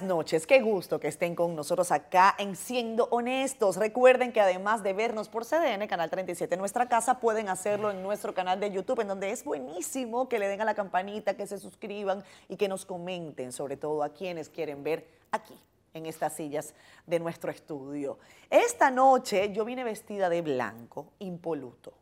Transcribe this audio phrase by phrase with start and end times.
[0.00, 0.46] Noches.
[0.46, 3.76] Qué gusto que estén con nosotros acá en Siendo Honestos.
[3.76, 8.02] Recuerden que además de vernos por CDN, Canal 37, en nuestra casa, pueden hacerlo en
[8.02, 11.46] nuestro canal de YouTube, en donde es buenísimo que le den a la campanita, que
[11.46, 15.58] se suscriban y que nos comenten, sobre todo a quienes quieren ver aquí,
[15.92, 16.72] en estas sillas
[17.06, 18.18] de nuestro estudio.
[18.48, 21.92] Esta noche yo vine vestida de blanco, impoluto,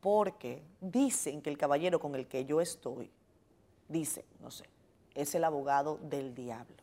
[0.00, 3.10] porque dicen que el caballero con el que yo estoy,
[3.88, 4.71] dice, no sé,
[5.14, 6.76] es el abogado del diablo.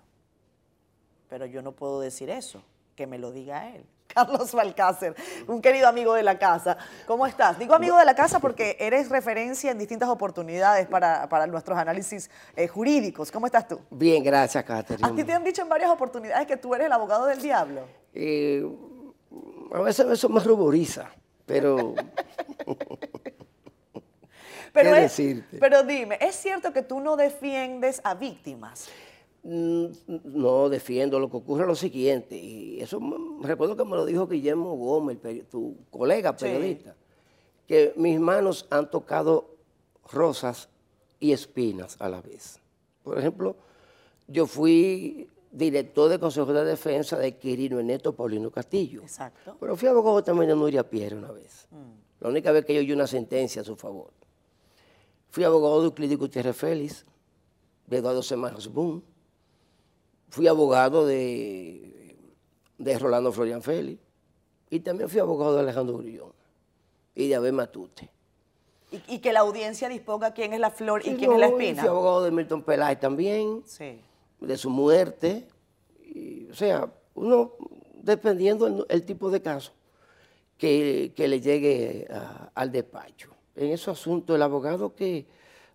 [1.29, 2.63] Pero yo no puedo decir eso,
[2.95, 3.85] que me lo diga él.
[4.13, 5.15] Carlos Balcácer,
[5.47, 6.77] un querido amigo de la casa.
[7.05, 7.59] ¿Cómo estás?
[7.59, 12.67] Digo amigo de la casa porque eres referencia en distintas oportunidades para, nuestros análisis eh,
[12.67, 13.31] jurídicos.
[13.31, 13.79] ¿Cómo estás tú?
[13.91, 15.07] Bien, gracias, Catherine.
[15.07, 17.81] ¿A ti te han dicho en varias oportunidades que tú eres el abogado del diablo?
[18.13, 18.67] Eh,
[19.71, 21.09] a veces eso me ruboriza,
[21.45, 21.93] pero...
[24.73, 24.91] Pero,
[25.59, 28.89] pero dime, ¿es cierto que tú no defiendes a víctimas?
[29.43, 29.85] Mm,
[30.25, 32.99] no defiendo, lo que ocurre es lo siguiente, y eso
[33.41, 35.17] recuerdo que me lo dijo Guillermo Gómez,
[35.49, 36.95] tu colega periodista,
[37.65, 39.55] que mis manos han tocado
[40.11, 40.69] rosas
[41.19, 42.59] y espinas a la vez.
[43.03, 43.55] Por ejemplo,
[44.27, 49.01] yo fui director del Consejo de Defensa de Quirino Ernesto Paulino Castillo.
[49.01, 49.57] Exacto.
[49.59, 51.67] Pero fui abogado también de Nuria Pierre una vez.
[51.71, 52.23] Mm.
[52.23, 54.11] La única vez que yo oí una sentencia a su favor.
[55.29, 57.05] Fui abogado de Euclides Gutiérrez Félix,
[57.87, 59.03] de Eduardo Semanas Boom.
[60.29, 62.15] Fui abogado de,
[62.77, 64.01] de Rolando Florian Félix.
[64.69, 66.33] Y también fui abogado de Alejandro Grullón
[67.15, 68.09] y de Abel Matute.
[69.07, 71.81] Y, que la audiencia disponga quién es la flor y quién es la espina.
[71.81, 74.01] Fui abogado de Milton Peláez también, sí.
[74.39, 75.47] de su muerte.
[76.49, 77.53] o sea, uno,
[77.93, 79.73] dependiendo el, tipo de caso
[80.57, 82.07] que, le llegue
[82.55, 85.25] al despacho en ese asunto el abogado que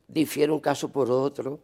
[0.08, 1.60] difiere un caso por otro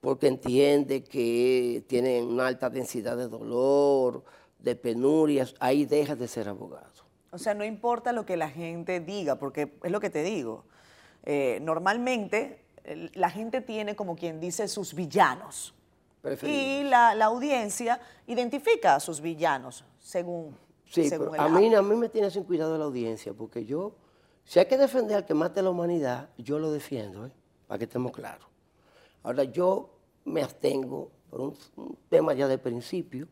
[0.00, 4.22] porque entiende que tiene una alta densidad de dolor,
[4.58, 6.92] de penurias, ahí deja de ser abogado.
[7.30, 10.64] O sea, no importa lo que la gente diga, porque es lo que te digo.
[11.24, 12.60] Eh, normalmente
[13.14, 15.72] la gente tiene como quien dice sus villanos.
[16.42, 22.30] Y la, audiencia identifica a sus villanos según, sí, a, mí, a mí me tiene
[22.30, 23.92] sin cuidado la audiencia, porque yo
[24.44, 27.30] si hay que defender al que mate la humanidad, yo lo defiendo, ¿eh?
[27.66, 28.46] para que estemos claros.
[29.22, 29.90] Ahora, yo
[30.24, 33.28] me abstengo por un, tema ya de principio.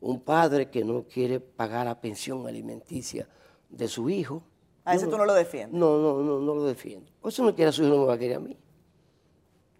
[0.00, 3.28] Un padre que no quiere pagar la pensión alimenticia
[3.68, 4.42] de su hijo.
[4.84, 5.78] ¿A ese tú no lo defiendes?
[5.78, 7.08] No, no, no, no lo defiendo.
[7.20, 8.58] O si no quiere a su hijo, no me va a querer a mí.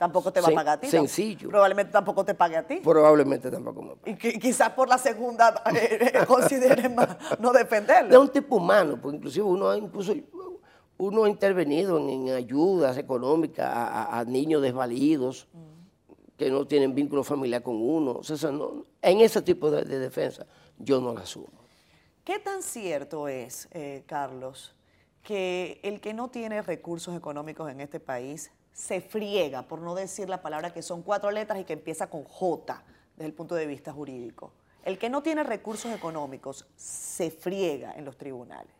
[0.00, 0.88] Tampoco te va a pagar a ti.
[0.88, 1.50] Sencillo.
[1.50, 2.80] Probablemente tampoco te pague a ti.
[2.82, 4.30] Probablemente tampoco me pague.
[4.34, 6.88] Y quizás por la segunda eh, eh, considere
[7.38, 8.10] no defenderlo.
[8.10, 10.14] Es un tipo humano, porque inclusive uno incluso
[11.00, 15.48] uno ha intervenido en, ayudas económicas a, niños desvalidos
[16.36, 18.20] que no tienen vínculo familiar con uno.
[19.02, 20.46] en ese tipo de, defensa
[20.78, 21.48] yo no la asumo.
[22.24, 24.74] ¿Qué tan cierto es, eh, Carlos,
[25.22, 30.28] que el que no tiene recursos económicos en este país se friega, por no decir
[30.28, 32.82] la palabra que son cuatro letras y que empieza con J
[33.16, 34.52] desde el punto de vista jurídico?
[34.84, 38.79] El que no tiene recursos económicos se friega en los tribunales.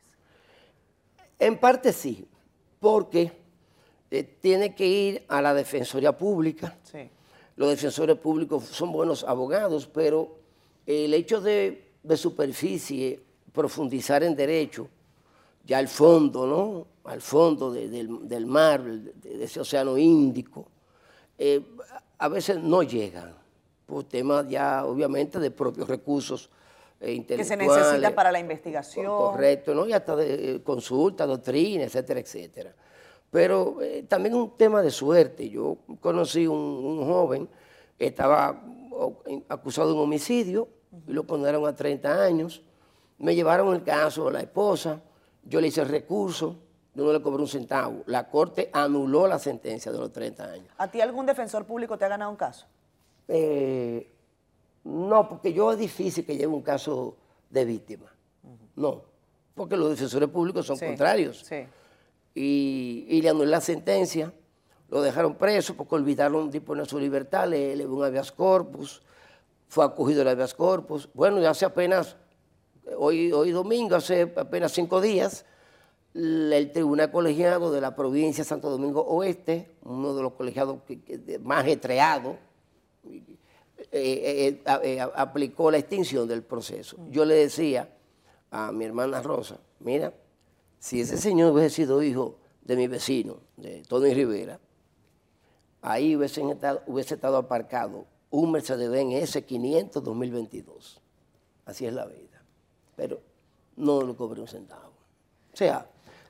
[1.41, 2.28] En parte sí,
[2.78, 3.33] porque
[4.11, 6.77] eh, tiene que ir a la Defensoría Pública.
[7.56, 10.37] Los defensores públicos son buenos abogados, pero
[10.87, 13.21] el hecho de, superficie,
[13.53, 14.89] profundizar en derecho,
[15.65, 17.11] ya al fondo, ¿no?
[17.11, 20.69] Al fondo del, mar, de, ese océano Índico,
[21.39, 21.62] eh,
[22.19, 23.34] a veces no llegan,
[23.87, 26.50] por temas ya obviamente de propios recursos
[27.00, 29.06] eh, que se necesita para la investigación.
[29.06, 29.87] Correcto, ¿no?
[29.87, 32.75] Y hasta de consulta, doctrina, etcétera, etcétera.
[33.31, 35.49] Pero eh, también un tema de suerte.
[35.49, 37.49] Yo conocí un, un joven
[37.97, 38.62] que estaba
[39.49, 40.69] acusado de un homicidio
[41.06, 42.62] y lo condenaron a 30 años.
[43.19, 45.00] Me llevaron el caso a la esposa,
[45.44, 46.56] yo le hice el recurso,
[46.94, 48.02] yo no le cobré un centavo.
[48.06, 50.69] La corte anuló la sentencia de los 30 años.
[50.79, 52.67] ¿A ti algún defensor público te ha ganado un caso?
[53.29, 54.11] Eh,
[54.85, 57.17] no, porque yo es difícil que lleve un caso
[57.50, 58.06] de víctima.
[58.77, 59.03] No,
[59.55, 61.44] porque los defensores públicos son contrarios.
[62.35, 64.32] Y, y, le anuló la sentencia,
[64.88, 69.03] lo dejaron preso porque olvidaron disponer su libertad, le, le un habeas corpus,
[69.69, 71.09] fue acogido el habeas corpus.
[71.12, 72.17] Bueno, ya hace apenas,
[72.97, 75.44] hoy, hoy domingo, hace apenas cinco días,
[76.15, 80.79] el Tribunal Colegiado de la provincia de Santo Domingo Oeste, uno de los colegiados
[81.43, 82.37] más estreados,
[83.92, 86.96] eh, eh, eh, aplicó la extinción del proceso.
[87.10, 87.88] Yo le decía
[88.50, 90.12] a mi hermana Rosa, mira,
[90.78, 94.60] si ese señor hubiese sido hijo de mi vecino, de Tony Rivera,
[95.82, 101.00] ahí hubiese estado, hubiese estado aparcado un Mercedes-Benz S500 2022.
[101.66, 102.42] Así es la vida.
[102.96, 103.20] Pero
[103.76, 104.92] no lo cobré un centavo.
[105.52, 105.87] O sea,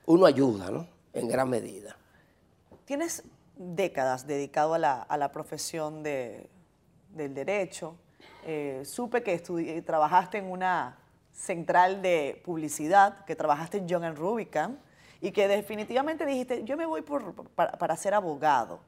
[0.06, 0.86] uno ayuda, ¿no?
[1.12, 1.96] En gran medida.
[2.84, 3.22] Tienes
[3.56, 6.02] décadas dedicado a la, profesión
[7.12, 7.96] del derecho.
[8.44, 10.96] Eh, supe que trabajaste en una
[11.32, 14.76] central de publicidad, que trabajaste en John Rubicam
[15.20, 17.02] y que definitivamente dijiste, yo me voy
[17.54, 18.80] para, ser abogado.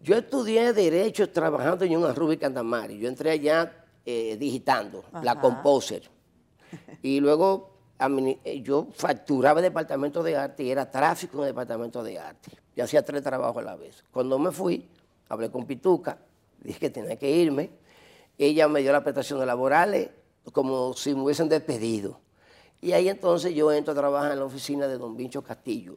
[0.00, 2.98] Yo estudié Derecho trabajando en John Rubicam Damari.
[2.98, 3.72] Yo entré allá
[4.04, 6.10] eh, digitando, la Composer.
[7.02, 7.72] Y luego
[8.44, 12.50] eh, yo facturaba el departamento de arte y era tráfico en el departamento de arte.
[12.74, 14.02] Yo hacía tres trabajos a la vez.
[14.10, 14.88] Cuando me fui,
[15.28, 16.18] hablé con Pituca,
[16.62, 17.70] dije que tenía que irme.
[18.38, 20.10] Ella me dio las prestaciones laborales
[20.52, 22.20] como si me hubiesen despedido.
[22.80, 25.96] Y ahí entonces yo entro a trabajar en la oficina de don Vincho Castillo,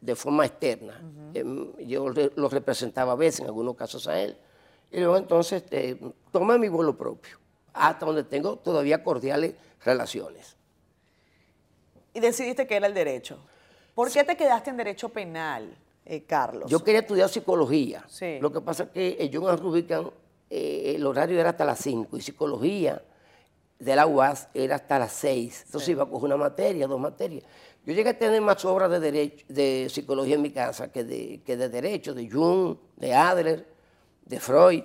[0.00, 1.00] de forma externa.
[1.32, 4.36] Em, yo lo representaba a veces, en algunos casos a él.
[4.90, 5.98] Y luego entonces este,
[6.30, 7.38] tomé mi vuelo propio,
[7.72, 10.56] hasta donde tengo todavía cordiales relaciones.
[12.12, 13.38] Y decidiste que era el derecho.
[13.94, 15.74] ¿Por qué te quedaste en derecho penal,
[16.06, 16.70] eh, Carlos?
[16.70, 18.06] Yo quería estudiar psicología.
[18.40, 20.10] Lo que pasa es que en John Rubicam
[20.48, 23.02] eh, el horario era hasta las 5 y psicología
[23.78, 25.64] de la UAS era hasta las 6.
[25.66, 27.44] Entonces iba a coger una materia, dos materias.
[27.84, 31.40] Yo llegué a tener más obras de, derecho, de psicología en mi casa que de,
[31.44, 33.66] que de derecho, de Jung, de Adler,
[34.24, 34.84] de Freud.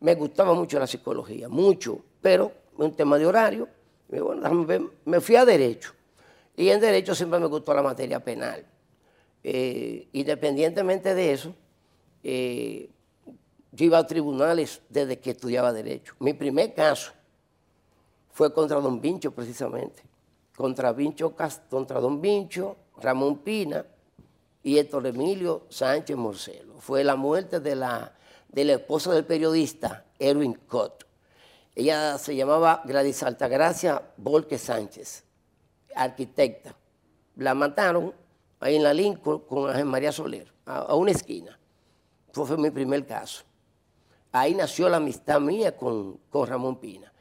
[0.00, 3.68] Me gustaba mucho la psicología, mucho, pero un tema de horario.
[5.04, 5.92] me fui a derecho.
[6.56, 8.64] Y en derecho siempre me gustó la materia penal.
[9.42, 11.54] Eh, independientemente de eso,
[12.22, 12.90] eh,
[13.72, 16.14] yo iba a tribunales desde que estudiaba derecho.
[16.18, 17.12] Mi primer caso
[18.32, 20.02] fue contra don Vincho precisamente,
[20.56, 21.34] contra, Vincho,
[21.68, 23.84] contra don Vincho, Ramón Pina
[24.62, 26.74] y Héctor Emilio Sánchez Morcelo.
[26.80, 28.14] Fue la muerte de la,
[28.48, 31.06] de la esposa del periodista Erwin Cott.
[31.74, 35.24] Ella se llamaba Gladys Altagracia Volque Sánchez,
[35.94, 36.74] arquitecta.
[37.36, 38.12] La mataron
[38.60, 41.58] ahí en la Lincoln con Ángel María Soler, a, una esquina.
[42.32, 43.44] fue mi primer caso.
[44.32, 47.12] Ahí nació la amistad mía con, con Ramón Pina.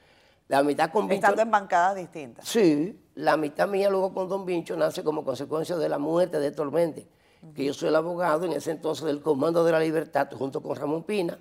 [0.47, 1.25] La mitad con Vincho.
[1.25, 2.47] Estando en bancadas distintas.
[2.47, 6.51] Sí, la mitad mía luego con Don Vincho nace como consecuencia de la muerte de
[6.51, 7.07] Tormente,
[7.56, 10.75] que yo soy el abogado en ese entonces del Comando de la Libertad, junto con
[10.75, 11.39] Ramón Pina,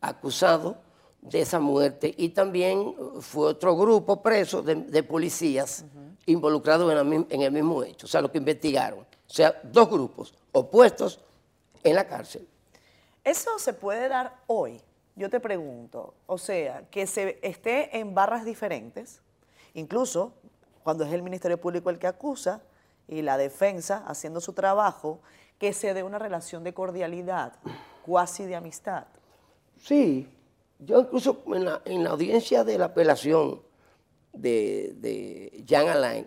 [0.00, 0.78] acusado
[1.20, 2.12] de esa muerte.
[2.16, 5.84] Y también fue otro grupo preso de, policías
[6.26, 9.09] involucrados en, en el mismo hecho, o sea, lo que investigaron.
[9.30, 11.20] O sea, dos grupos opuestos
[11.84, 12.46] en la cárcel.
[13.22, 14.82] ¿Eso se puede dar hoy?
[15.20, 19.20] yo te pregunto, o sea, que se esté en barras diferentes,
[19.74, 20.32] incluso
[20.82, 22.62] cuando es el Ministerio Público el que acusa
[23.06, 25.20] y la defensa haciendo su trabajo,
[25.58, 27.52] que se dé una relación de cordialidad,
[28.02, 29.04] cuasi de amistad.
[29.78, 30.26] Sí,
[30.78, 31.66] yo incluso en
[32.04, 33.60] la, audiencia de la apelación
[34.32, 36.26] de, de Jean Alain,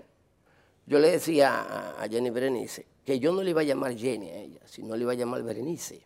[0.86, 4.30] yo le decía a, a Jenny Berenice que yo no le iba a llamar Jenny
[4.30, 6.06] a ella, sino le iba a llamar Berenice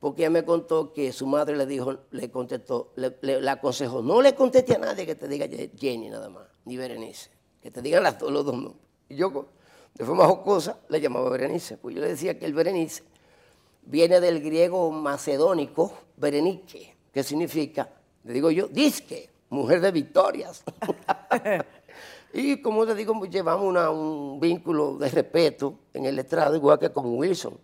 [0.00, 4.34] porque ella me contó que su madre le dijo, le contestó, le, aconsejó, no le
[4.34, 7.30] conteste a nadie que te diga Jenny nada más, ni Berenice,
[7.60, 8.76] que te digan las, los dos nombres.
[9.08, 9.46] Y yo,
[9.94, 13.02] de forma jocosa, le llamaba Berenice, pues yo le decía que el Berenice
[13.86, 17.90] viene del griego macedónico, Berenice, que significa,
[18.22, 20.62] le digo yo, disque, mujer de victorias.
[22.32, 27.16] y como te digo, llevamos un vínculo de respeto en el estrado, igual que con
[27.16, 27.58] Wilson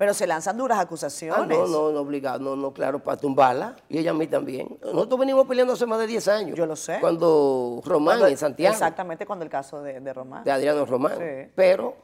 [0.00, 1.38] pero se lanzan duras acusaciones.
[1.38, 3.76] Ah, no, no, no, obligado, no, no, claro, para tumbarla.
[3.86, 4.78] Y ella a mí también.
[4.82, 6.56] Nosotros venimos peleando hace más de 10 años.
[6.56, 6.96] Yo lo sé.
[7.02, 8.72] Cuando Román en Santiago.
[8.72, 10.42] Exactamente, cuando el caso de, de Román.
[10.42, 11.18] De Adriano Román.
[11.18, 11.52] Sí.
[11.54, 11.94] Pero,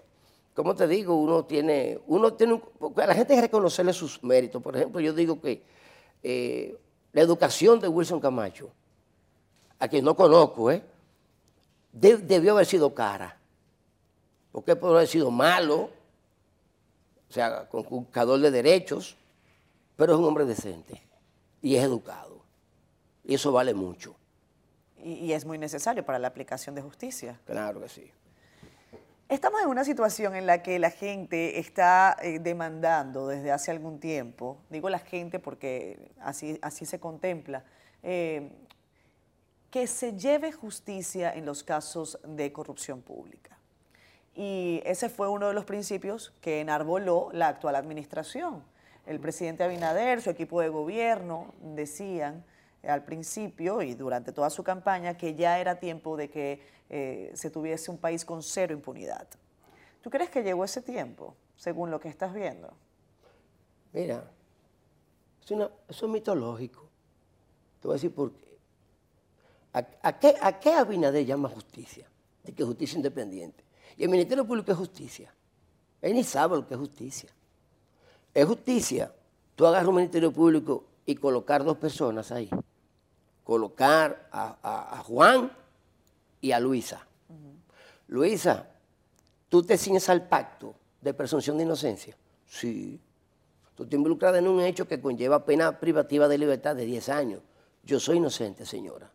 [0.53, 2.61] como te digo, uno tiene, uno tiene,
[2.97, 4.63] a la gente hay que reconocerle sus méritos.
[4.63, 5.65] Por ejemplo, yo digo que
[6.23, 6.79] eh,
[7.15, 8.69] la educación de Wilson Camacho,
[9.79, 10.85] a quien no conozco, ¿eh?
[12.01, 13.37] Debió haber sido cara.
[14.53, 15.91] Porque puede haber sido malo,
[17.29, 19.17] o sea, conculcador de derechos,
[19.97, 21.03] pero es un hombre decente
[21.61, 22.43] y es educado.
[23.25, 24.15] Y eso vale mucho.
[25.03, 27.39] Y, es muy necesario para la aplicación de justicia.
[27.45, 28.11] Claro que sí.
[29.29, 33.99] Estamos en una situación en la que la gente está eh, demandando desde hace algún
[33.99, 37.65] tiempo, digo la gente porque así, así se contempla,
[38.05, 38.53] eh,
[39.77, 43.59] que se lleve justicia en los casos de corrupción pública.
[44.35, 48.65] Y ese fue uno de los principios que enarboló la actual administración.
[49.05, 52.43] El presidente Abinader, su equipo de gobierno, decían
[52.89, 57.51] al principio y durante toda su campaña que ya era tiempo de que eh, se
[57.51, 59.29] tuviese un país con cero impunidad.
[60.01, 62.73] ¿Tú crees que llegó ese tiempo, según lo que estás viendo?
[63.93, 64.25] Mira,
[65.43, 66.89] es eso es mitológico.
[67.83, 68.46] Te voy a decir por qué.
[70.03, 72.09] ¿A, qué, a qué Abinader llama justicia?
[72.43, 73.63] De que justicia independiente.
[73.99, 75.33] Y el Ministerio Público es justicia.
[76.01, 77.29] Él ni sabe lo que es justicia.
[78.33, 79.13] Es justicia.
[79.55, 82.49] Tú agarras un Ministerio Público y colocar dos personas ahí.
[83.45, 85.53] Colocar a, Juan
[86.41, 87.07] y a Luisa.
[88.09, 88.69] Luisa,
[89.51, 92.17] ¿tú te ciñes al pacto de presunción de inocencia?
[92.47, 92.99] Sí.
[93.75, 97.43] Tú te involucras en un hecho que conlleva pena privativa de libertad de 10 años.
[97.83, 99.13] Yo soy inocente, señora.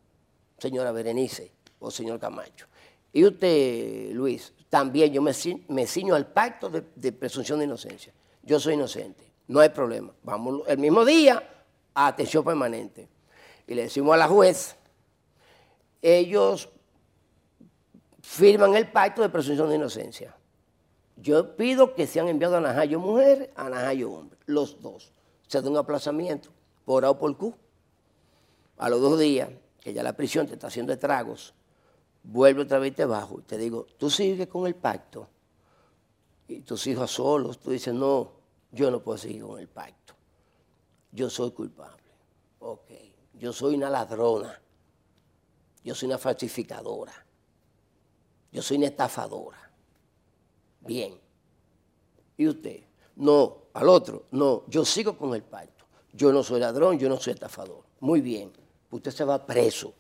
[0.62, 2.68] Señora Berenice o señor Camacho.
[3.12, 8.14] Y usted, Luis, también yo me, ciño al pacto de, presunción de inocencia.
[8.44, 10.14] Yo soy inocente, no hay problema.
[10.22, 11.66] Vamos el mismo día
[11.96, 13.10] a atención permanente.
[13.66, 14.76] Y le decimos a la juez,
[16.00, 16.70] ellos
[18.22, 20.36] firman el pacto de presunción de inocencia.
[21.18, 25.12] Yo pido que sean enviados a Najayo mujer, a Najayo hombre, los dos.
[25.48, 26.50] Se da un aplazamiento
[26.86, 27.56] por A o por Q.
[28.78, 29.50] A los dos días,
[29.82, 31.54] que ya la prisión te está haciendo estragos,
[32.24, 35.28] vuelve otra vez bajo y te digo, tú sigues con el pacto.
[36.48, 38.32] Y tus hijos solos, tú dices, no,
[38.72, 40.14] yo no puedo seguir con el pacto.
[41.12, 41.98] Yo soy culpable.
[42.60, 42.92] Ok,
[43.34, 44.62] yo soy una ladrona.
[45.84, 47.14] Yo soy una falsificadora.
[48.52, 49.72] Yo soy una estafadora.
[50.82, 51.20] Bien.
[52.38, 52.84] ¿Y usted?
[53.16, 55.86] No, al otro, no, yo sigo con el pacto.
[56.14, 57.84] Yo no soy ladrón, yo no soy estafador.
[58.00, 58.52] Muy bien,
[58.92, 59.94] usted se va preso.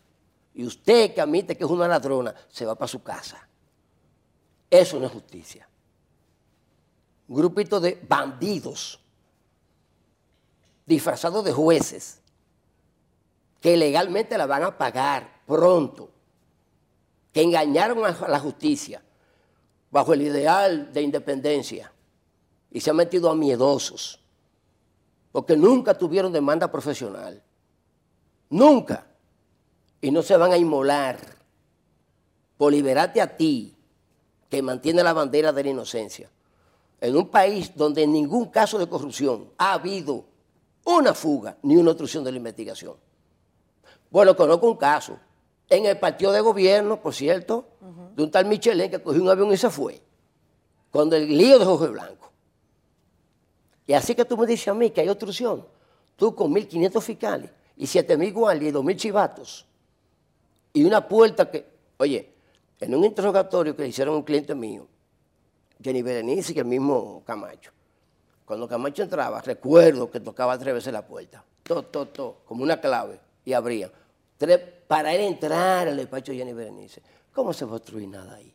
[0.53, 3.47] Y usted que admite que es una ladrona, se va para su casa.
[4.69, 5.67] Eso no es justicia.
[7.27, 8.99] Un grupito de bandidos
[10.85, 12.21] disfrazados de jueces
[13.61, 16.09] que legalmente la van a pagar pronto,
[17.31, 19.01] que engañaron a la justicia
[19.89, 21.91] bajo el ideal de independencia
[22.71, 24.19] y se han metido a miedosos,
[25.31, 27.41] porque nunca tuvieron demanda profesional.
[28.51, 29.07] Nunca.
[30.01, 31.17] Y no se van a inmolar
[32.57, 33.75] por liberarte a ti,
[34.49, 36.29] que mantiene la bandera de la inocencia,
[36.99, 40.25] en un país donde en ningún caso de corrupción ha habido
[40.85, 42.95] una fuga ni una obstrucción de la investigación.
[44.09, 45.17] Bueno, conozco un caso.
[45.69, 47.65] En el partido de gobierno, por cierto,
[48.13, 50.01] de un tal Michelin que cogió un avión y se fue,
[50.91, 52.29] con el lío de Jorge Blanco.
[53.87, 55.65] Y así que tú me dices a mí que hay obstrucción,
[56.17, 57.49] tú con 1.500 fiscales
[57.81, 59.65] y 7.000 guardias y 2.000 chivatos,
[60.71, 61.65] y una puerta que,
[61.97, 62.31] oye,
[62.79, 64.85] en un interrogatorio que le hicieron un cliente mío,
[65.81, 67.71] Jenny Berenice y el mismo Camacho,
[68.45, 72.79] cuando Camacho entraba, recuerdo que tocaba tres veces la puerta, to, to, to, como una
[72.79, 73.91] clave, y abría.
[74.87, 77.01] Para él entrar al despacho de Jenny Berenice.
[77.33, 78.53] ¿Cómo se va a obstruir nada ahí?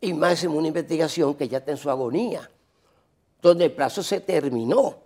[0.00, 2.50] Y máximo una investigación que ya está en su agonía,
[3.40, 4.96] donde el plazo se terminó,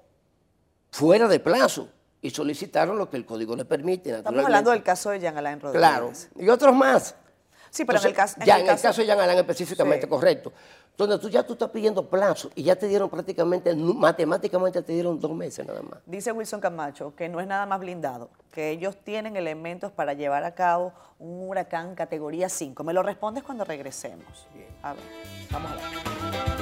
[0.91, 1.91] fuera de plazo
[2.23, 4.17] y solicitaron lo que el código le permite.
[4.17, 5.81] Estamos hablando del caso de Jean Alain Rodríguez.
[5.81, 7.17] Claro, y otros más.
[7.69, 8.37] Sí, pero en el caso...
[8.45, 10.53] ya en el caso, de Jean Alain específicamente, correcto.
[10.97, 15.19] Donde tú ya tú estás pidiendo plazo y ya te dieron prácticamente, matemáticamente te dieron
[15.19, 16.01] dos meses nada más.
[16.05, 20.45] Dice Wilson Camacho que no es nada más blindado, que ellos tienen elementos para llevar
[20.45, 22.85] a cabo un huracán categoría 5.
[22.85, 24.47] Me lo respondes cuando regresemos.
[24.55, 24.69] Bien.
[24.83, 25.03] A ver,
[25.51, 26.62] vamos a ver.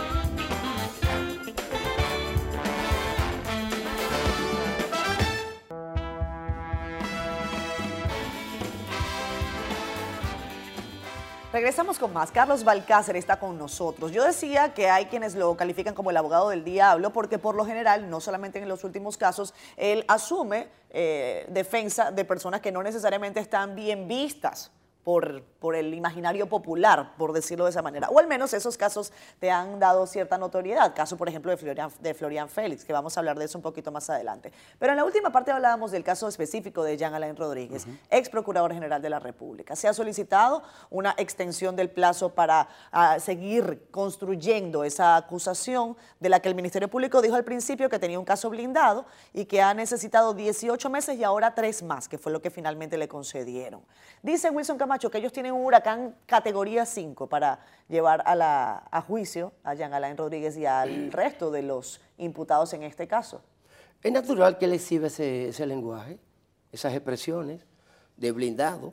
[11.52, 12.30] Regresamos con más.
[12.30, 14.12] Carlos Balcácer está con nosotros.
[14.12, 17.66] Yo decía que hay quienes lo califican como el abogado del diablo porque por lo
[17.66, 22.84] general, no solamente en los últimos casos, él asume eh, defensa de personas que no
[22.84, 24.70] necesariamente están bien vistas
[25.04, 28.08] por, por, el imaginario popular, por decirlo de esa manera.
[28.10, 30.94] O al menos esos casos te han dado cierta notoriedad.
[30.94, 33.62] Caso, por ejemplo, de Florian, de Florian Félix, que vamos a hablar de eso un
[33.62, 34.52] poquito más adelante.
[34.78, 38.72] Pero en la última parte hablábamos del caso específico de Jean Alain Rodríguez, ex procurador
[38.72, 39.74] general de la República.
[39.74, 46.40] Se ha solicitado una extensión del plazo para ah, seguir construyendo esa acusación de la
[46.40, 49.74] que el Ministerio Público dijo al principio que tenía un caso blindado y que ha
[49.74, 53.82] necesitado 18 meses y ahora tres más, que fue lo que finalmente le concedieron.
[54.22, 59.00] Dice Wilson Camacho que ellos tienen un huracán categoría 5 para llevar a, la, a
[59.00, 63.40] juicio a Jean Alain Rodríguez y al resto de los imputados en este caso.
[64.02, 66.18] Es natural que él exhiba ese, lenguaje,
[66.72, 67.64] esas expresiones
[68.16, 68.92] de blindado.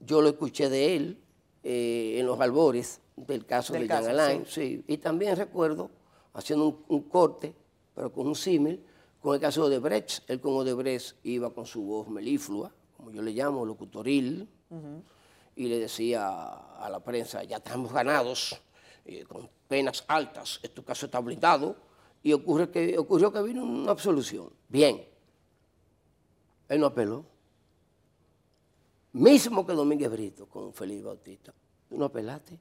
[0.00, 1.18] Yo lo escuché de él
[1.62, 4.84] eh, en los albores del caso de Jean Alain, sí.
[4.86, 5.88] Y también recuerdo
[6.34, 7.54] haciendo un, corte,
[7.94, 8.84] pero con un símil,
[9.22, 10.28] con el caso de Odebrecht.
[10.28, 14.46] Él con Odebrecht iba con su voz meliflua, como yo le llamo, locutoril,
[15.56, 18.60] y le decía a la prensa, ya estamos ganados,
[19.04, 21.76] eh, con penas altas, este caso está blindado,
[22.22, 24.50] y ocurre que, ocurrió que vino una absolución.
[24.68, 25.04] Bien,
[26.68, 27.24] él no apeló.
[29.12, 31.54] mismo que Domínguez Brito con Felipe Bautista.
[31.88, 32.58] Tú no apelaste.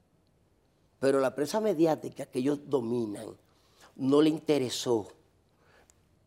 [0.99, 3.27] Pero la prensa mediática que ellos dominan
[3.95, 5.07] no le interesó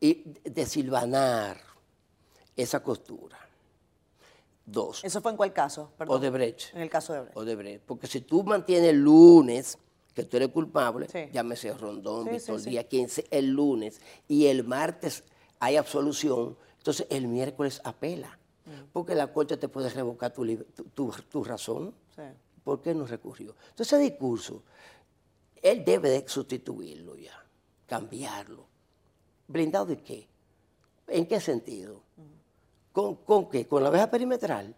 [0.01, 1.61] desilvanar
[2.57, 3.48] esa costura.
[4.71, 5.03] Dos.
[5.03, 5.93] ¿Eso fue en cuál caso?
[5.97, 6.19] Perdón.
[6.19, 6.75] Odebrecht.
[6.75, 7.39] En el caso de Odebrecht.
[7.39, 7.83] Odebrecht.
[7.87, 9.79] Porque si tú mantienes el lunes
[10.15, 15.25] que tú eres culpable, llámese Rondón, sí, Víctor Díaz, quien el lunes, y el martes
[15.59, 18.39] hay absolución, entonces el miércoles apela.
[18.67, 18.91] Mm.
[18.93, 20.45] Porque la corte te puede revocar tu,
[20.93, 21.95] tu, tu razón.
[22.63, 23.55] ¿Por qué no recurrió?
[23.71, 24.63] Entonces ese discurso,
[25.63, 27.43] él debe de sustituirlo ya,
[27.87, 28.67] cambiarlo.
[29.47, 30.29] ¿Blindado de qué?
[31.07, 32.03] ¿En qué sentido?
[32.99, 33.65] ¿Con, ¿Con, qué?
[33.65, 34.75] ¿Con la abeja perimetral?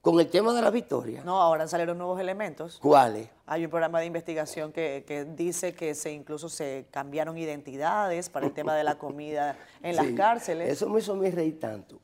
[0.00, 1.24] ¿Con el tema de la victoria?
[1.24, 2.78] No, ahora salieron nuevos elementos.
[2.80, 3.28] ¿Cuáles?
[3.44, 8.52] Hay un programa de investigación que, dice que se incluso se cambiaron identidades para el
[8.52, 10.70] tema de la comida en las cárceles.
[10.70, 11.98] Eso me hizo mí reír tanto.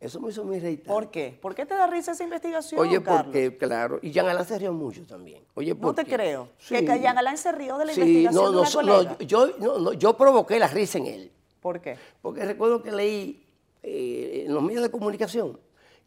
[0.00, 0.88] Eso me hizo muy irritante.
[0.88, 1.38] ¿Por qué?
[1.42, 4.72] ¿Por qué te da risa esa investigación, Oye, porque, claro, y Jean Alain se rió
[4.72, 5.44] mucho también.
[5.52, 6.48] Oye, no te creo.
[6.66, 10.58] Que Jean Alain se rió de la investigación no, no, no, yo, no, yo provoqué
[10.58, 11.32] la risa en él.
[11.60, 11.98] ¿Por qué?
[12.22, 13.47] Porque recuerdo que leí
[13.82, 15.58] eh, en los medios de comunicación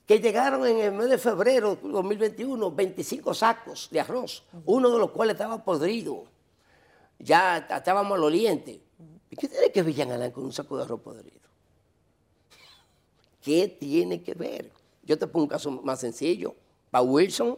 [0.05, 4.99] que llegaron en el mes de febrero de 2021 25 sacos de arroz, uno de
[4.99, 6.25] los cuales estaba podrido.
[7.19, 8.81] Ya estaba maloliente.
[9.29, 11.39] ¿Y qué tiene que ver Alain con un saco de arroz podrido?
[13.41, 14.71] ¿Qué tiene que ver?
[15.03, 16.55] Yo te pongo un caso más sencillo.
[16.89, 17.57] Para Wilson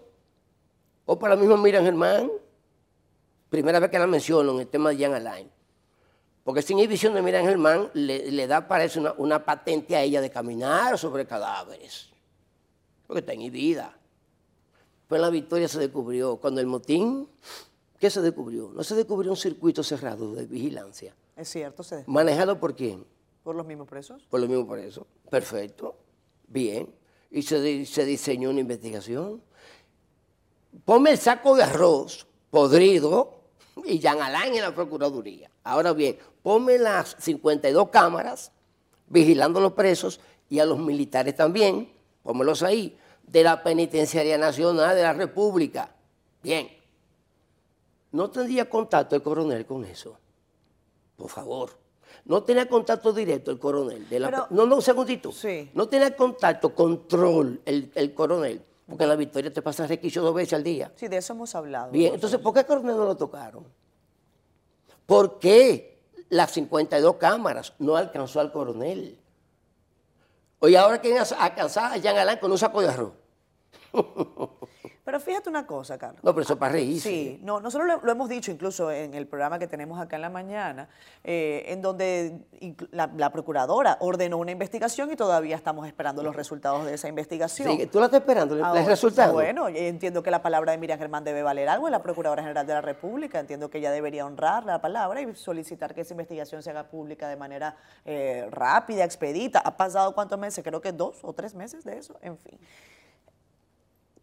[1.06, 2.32] o para la misma Miriam Germán.
[3.50, 5.50] Primera vez que la menciono en el tema de Jan Alain.
[6.44, 10.20] Porque sin inhibición de Miriam Germán le, le da, parece, una, una, patente a ella
[10.20, 12.10] de caminar sobre cadáveres.
[13.08, 13.98] Porque está inhibida.
[15.08, 16.38] Pues la victoria se descubrió.
[16.38, 17.30] Cuando el motín,
[18.00, 18.72] ¿qué se descubrió?
[18.74, 21.16] No se descubrió un circuito cerrado de vigilancia.
[21.36, 22.14] Es cierto, se descubrió.
[22.14, 23.06] ¿Manejado por quién?
[23.44, 24.26] ¿Por los mismos presos?
[24.30, 25.06] Por los mismos presos.
[25.30, 25.96] Perfecto.
[26.48, 26.94] Bien.
[27.30, 29.42] Y se, diseñó una investigación.
[30.86, 33.42] Ponme el saco de arroz podrido
[33.86, 35.50] y Jean Alain en la Procuraduría.
[35.64, 38.52] Ahora bien, ponme las 52 cámaras
[39.08, 44.96] vigilando a los presos y a los militares también, pónmelos ahí, de la Penitenciaría Nacional
[44.96, 45.90] de la República.
[46.42, 46.68] Bien.
[48.12, 50.18] ¿No tendría contacto el coronel con eso?
[51.16, 51.72] Por favor.
[52.26, 54.08] No tenía contacto directo el coronel.
[54.08, 55.32] De la, no, no, un segundito.
[55.32, 55.72] Sí.
[55.74, 58.62] No tenía contacto, control el, coronel.
[58.86, 60.92] Porque en la victoria te pasa requisito dos veces al día.
[60.96, 61.92] Sí, de eso hemos hablado.
[61.92, 63.66] Bien, entonces, ¿por qué el coronel no lo tocaron?
[65.06, 69.20] ¿Por qué las 52 cámaras no alcanzó al coronel?
[70.60, 73.14] Oye, ahora quieren alcanzar a Jean Alain con un saco de arroz.
[75.06, 76.24] Pero fíjate una cosa, Carlos.
[76.24, 77.10] No, pero eso para reírse.
[77.10, 80.30] Sí, no, nosotros lo, hemos dicho incluso en el programa que tenemos acá en la
[80.30, 80.88] mañana,
[81.26, 82.40] eh, en donde
[82.92, 87.78] la, procuradora ordenó una investigación y todavía estamos esperando los resultados de esa investigación.
[87.78, 89.34] Sí, tú la estás esperando, los resultados.
[89.34, 92.66] Bueno, entiendo que la palabra de Miriam Germán debe valer algo, es la Procuradora General
[92.66, 96.64] de la República, entiendo que ella debería honrar la palabra y solicitar que esa investigación
[96.64, 97.76] se haga pública de manera
[98.06, 99.60] eh, rápida, expedita.
[99.60, 100.64] ¿Ha pasado cuántos meses?
[100.64, 102.58] Creo que dos o tres meses de eso, en fin.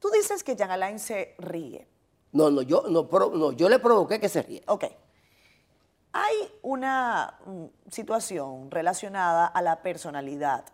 [0.01, 1.87] Tú dices que Jean Alain se ríe.
[2.33, 4.63] No, no, yo, no, yo le provoqué que se ríe.
[4.67, 4.85] Ok.
[6.13, 10.65] Hay una mm, situación relacionada a la personalidad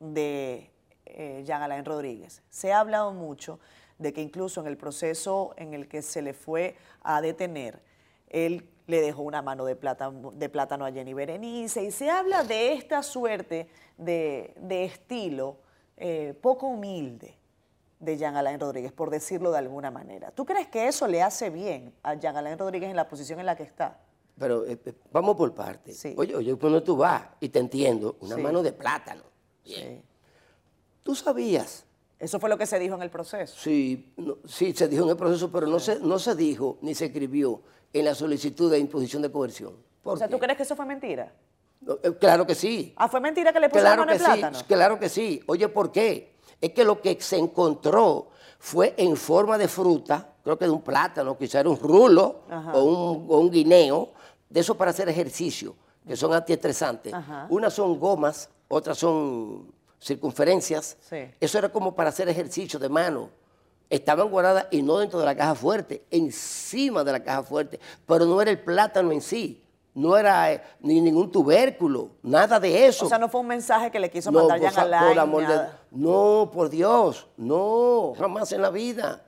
[0.00, 0.70] de
[1.06, 2.42] eh, Jean Alain Rodríguez.
[2.50, 3.60] Se ha hablado mucho
[3.98, 7.80] de que incluso en el proceso en el que se le fue a detener,
[8.28, 12.42] él le dejó una mano de plátano, de plátano a Jenny Berenice y se habla
[12.42, 15.58] de esta suerte de, estilo
[15.96, 17.37] eh, poco humilde
[18.00, 20.30] de Jean Alain Rodríguez, por decirlo de alguna manera.
[20.30, 23.46] ¿Tú crees que eso le hace bien a Jean Alain Rodríguez en la posición en
[23.46, 23.98] la que está?
[24.38, 26.06] Pero eh, eh, vamos por partes.
[26.16, 29.22] Oye, oye, cuando tú vas, y te entiendo, una mano de plátano.
[29.64, 30.00] Sí.
[31.02, 31.84] ¿Tú sabías?
[32.18, 33.56] Eso fue lo que se dijo en el proceso.
[33.56, 34.12] Sí,
[34.44, 37.62] sí, se dijo en el proceso, pero no se, no se dijo ni se escribió
[37.92, 39.74] en la solicitud de imposición de coerción.
[40.02, 41.32] o sea, ¿tú crees que eso fue mentira?
[42.02, 42.92] Eh, claro que sí.
[42.96, 44.58] Ah, fue mentira que le pusieron claro el plátano.
[44.58, 45.40] Sí, claro que sí.
[45.46, 46.34] Oye, ¿por qué?
[46.60, 50.82] Es que lo que se encontró fue en forma de fruta, creo que de un
[50.82, 52.40] plátano, quizá era un rulo
[52.72, 54.10] o un, guineo,
[54.48, 55.74] de eso para hacer ejercicio,
[56.06, 57.12] que son antiestresantes.
[57.48, 60.96] Unas son gomas, otras son circunferencias.
[61.40, 63.30] Eso era como para hacer ejercicio de mano.
[63.90, 68.26] Estaban guardadas y no dentro de la caja fuerte, encima de la caja fuerte, pero
[68.26, 69.62] no era el plátano en sí
[69.98, 73.06] no era eh, ni ningún tubérculo, nada de eso.
[73.06, 75.44] O sea, no fue un mensaje que le quiso mandar ya a por
[75.90, 79.24] No, por Dios, no, jamás en la vida.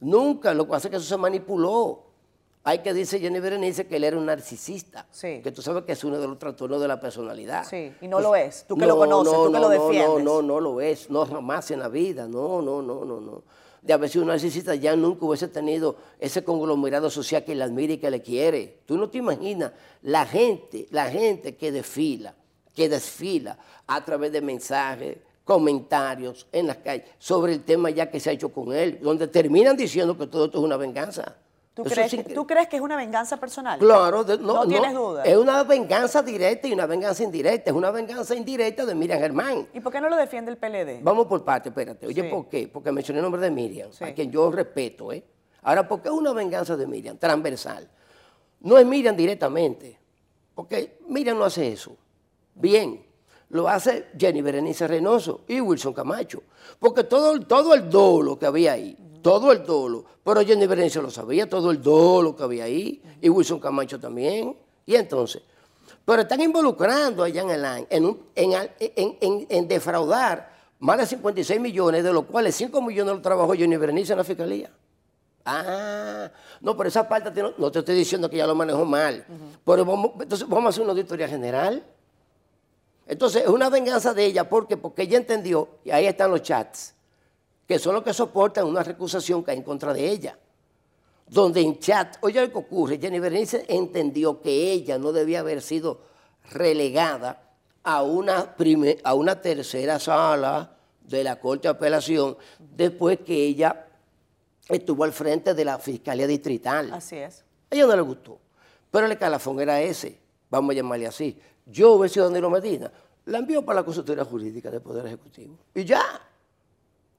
[0.00, 0.54] Nunca.
[0.54, 2.04] Lo que pasa es que eso se manipuló.
[2.64, 5.06] Hay que decir Jenny Berenice que él era un narcisista.
[5.10, 5.40] Sí.
[5.42, 7.64] Que tú sabes que es uno de los trastornos de la personalidad.
[7.64, 8.64] Sí, y no lo es.
[8.66, 10.24] Tú que lo conoces, tú que lo defiendes.
[10.24, 11.10] No, no, no lo es.
[11.10, 12.26] No jamás en la vida.
[12.26, 13.42] No, no, no, no, no.
[13.86, 17.98] De haber sido narcisista ya nunca hubiese tenido ese conglomerado social que le admira y
[17.98, 18.80] que le quiere.
[18.84, 19.72] Tú no te imaginas
[20.02, 22.34] la gente, la gente que desfila,
[22.74, 28.18] que desfila a través de mensajes, comentarios en las calles sobre el tema ya que
[28.18, 31.36] se ha hecho con él, donde terminan diciendo que todo esto es una venganza.
[31.76, 31.84] ¿Tú,
[32.46, 33.78] crees, que es una venganza personal?
[33.78, 35.24] Claro, no, tienes duda.
[35.24, 37.70] Es una venganza directa y una venganza indirecta.
[37.70, 39.68] Es una venganza indirecta de Miriam Germán.
[39.74, 41.02] ¿Y por qué no lo defiende el PLD?
[41.02, 42.06] Vamos por parte, espérate.
[42.06, 42.66] Oye, ¿por qué?
[42.66, 45.12] Porque mencioné el nombre de Miriam, a quien yo respeto.
[45.12, 45.22] ¿eh?
[45.64, 47.18] Ahora, ¿por qué es una venganza de Miriam?
[47.18, 47.86] Transversal.
[48.60, 49.98] No es Miriam directamente,
[50.54, 51.94] porque Miriam no hace eso.
[52.54, 53.04] Bien,
[53.50, 56.42] lo hace Jenny Berenice Reynoso y Wilson Camacho.
[56.78, 60.04] Porque todo, todo el dolo que había ahí todo el dolo.
[60.22, 64.56] Pero Jenny Berenice lo sabía, todo el dolo que había ahí, y Wilson Camacho también.
[64.86, 65.42] Y entonces,
[66.04, 72.26] pero están involucrando allá en el en, en, defraudar más de 56 millones, de los
[72.26, 74.70] cuales 5 millones lo trabajó Jenny Berenice en la fiscalía.
[75.44, 79.26] Ah, no, pero esa parte no, te estoy diciendo que ya lo manejó mal.
[79.64, 81.84] Pero vamos, entonces vamos a hacer una auditoría general.
[83.08, 86.95] Entonces, es una venganza de ella, porque Porque ella entendió, y ahí están los chats,
[87.66, 90.38] que son los que soportan una recusación que hay en contra de ella.
[91.28, 95.60] Donde en chat, oye lo que ocurre, Jenny Berenice entendió que ella no debía haber
[95.60, 96.00] sido
[96.52, 97.42] relegada
[97.82, 98.54] a una,
[99.02, 103.86] a una tercera sala de la Corte de Apelación después que ella
[104.68, 106.92] estuvo al frente de la Fiscalía Distrital.
[106.92, 107.44] Así es.
[107.70, 108.38] A ella no le gustó.
[108.90, 111.36] Pero el calafón era ese, vamos a llamarle así.
[111.66, 112.90] Yo hubiera sido Danilo Medina,
[113.24, 115.56] la envió para la consultoría jurídica del Poder Ejecutivo.
[115.74, 116.02] Y ya.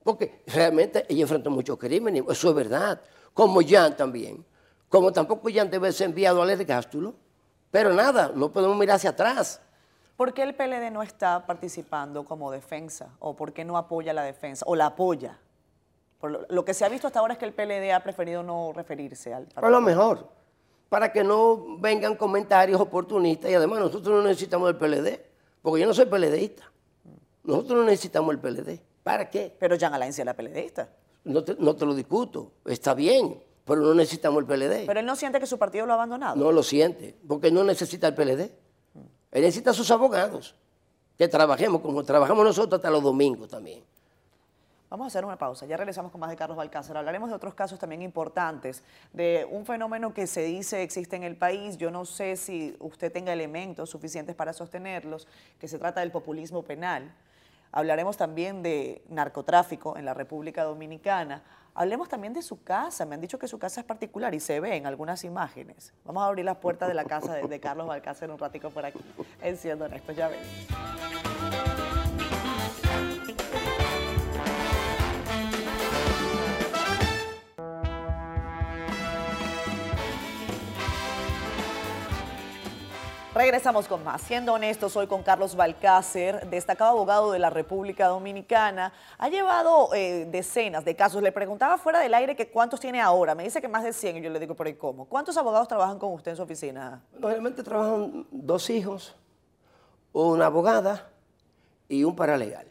[0.08, 3.02] Porque realmente ella enfrentó muchos crímenes, eso es verdad.
[3.34, 4.46] Como Jan también.
[4.88, 7.13] Como tampoco Jan debe ser enviado al Ergástulo.
[7.72, 9.60] Pero nada, no podemos mirar hacia atrás.
[10.15, 13.10] ¿Por qué el PLD no está participando como defensa?
[13.20, 14.63] ¿O por qué no apoya la defensa?
[14.65, 15.38] ¿O la apoya?
[16.22, 18.72] Por lo, que se ha visto hasta ahora es que el PLD ha preferido no
[18.72, 19.67] referirse al partido.
[19.67, 20.30] A lo mejor,
[20.88, 23.52] para que no vengan comentarios oportunistas.
[23.52, 25.20] Y además nosotros no necesitamos el PLD,
[25.62, 26.63] porque yo no soy PLDista.
[27.43, 28.87] Nosotros no necesitamos el PLD.
[29.08, 29.56] ¿Para qué?
[29.58, 30.89] Pero Jean Alain sí era PLDista.
[31.24, 34.86] No te, no te lo discuto, está bien, pero no necesitamos el PLD.
[34.86, 36.36] Pero él no siente que su partido lo ha abandonado.
[36.36, 38.52] No lo siente, porque no necesita el PLD.
[39.32, 40.56] Él necesita a sus abogados,
[41.17, 43.82] que trabajemos como trabajamos nosotros hasta los domingos también.
[44.89, 46.98] Vamos a hacer una pausa, ya regresamos con más de Carlos Balcázar.
[46.98, 51.38] Hablaremos de otros casos también importantes, de un fenómeno que se dice existe en el
[51.38, 51.78] país.
[51.78, 55.28] Yo no sé si usted tenga elementos suficientes para sostenerlos,
[55.60, 57.13] que se trata del populismo penal.
[57.71, 61.43] Hablaremos también de narcotráfico en la República Dominicana.
[61.73, 63.06] Hablemos también de su casa.
[63.06, 65.93] Me han dicho que su casa es particular y se ve en algunas imágenes.
[66.06, 68.99] Vamos a abrir las puertas de la casa de, Carlos Balcácer un ratico por aquí.
[69.41, 71.27] Enciendo esto, ya ven.
[83.38, 84.23] Regresamos con más.
[84.23, 88.91] Siendo honestos, hoy con Carlos Balcácer, destacado abogado de la República Dominicana.
[89.19, 91.21] Ha llevado eh, decenas de casos.
[91.21, 93.36] Le preguntaba fuera del aire que cuántos tiene ahora.
[93.36, 95.06] Me dice que más de 100 y yo le digo, por ahí cómo.
[95.06, 97.04] ¿Cuántos abogados trabajan con usted en su oficina?
[97.13, 99.15] Normalmente trabajan dos hijos,
[100.13, 101.08] una abogada
[101.88, 102.65] y un paralegal.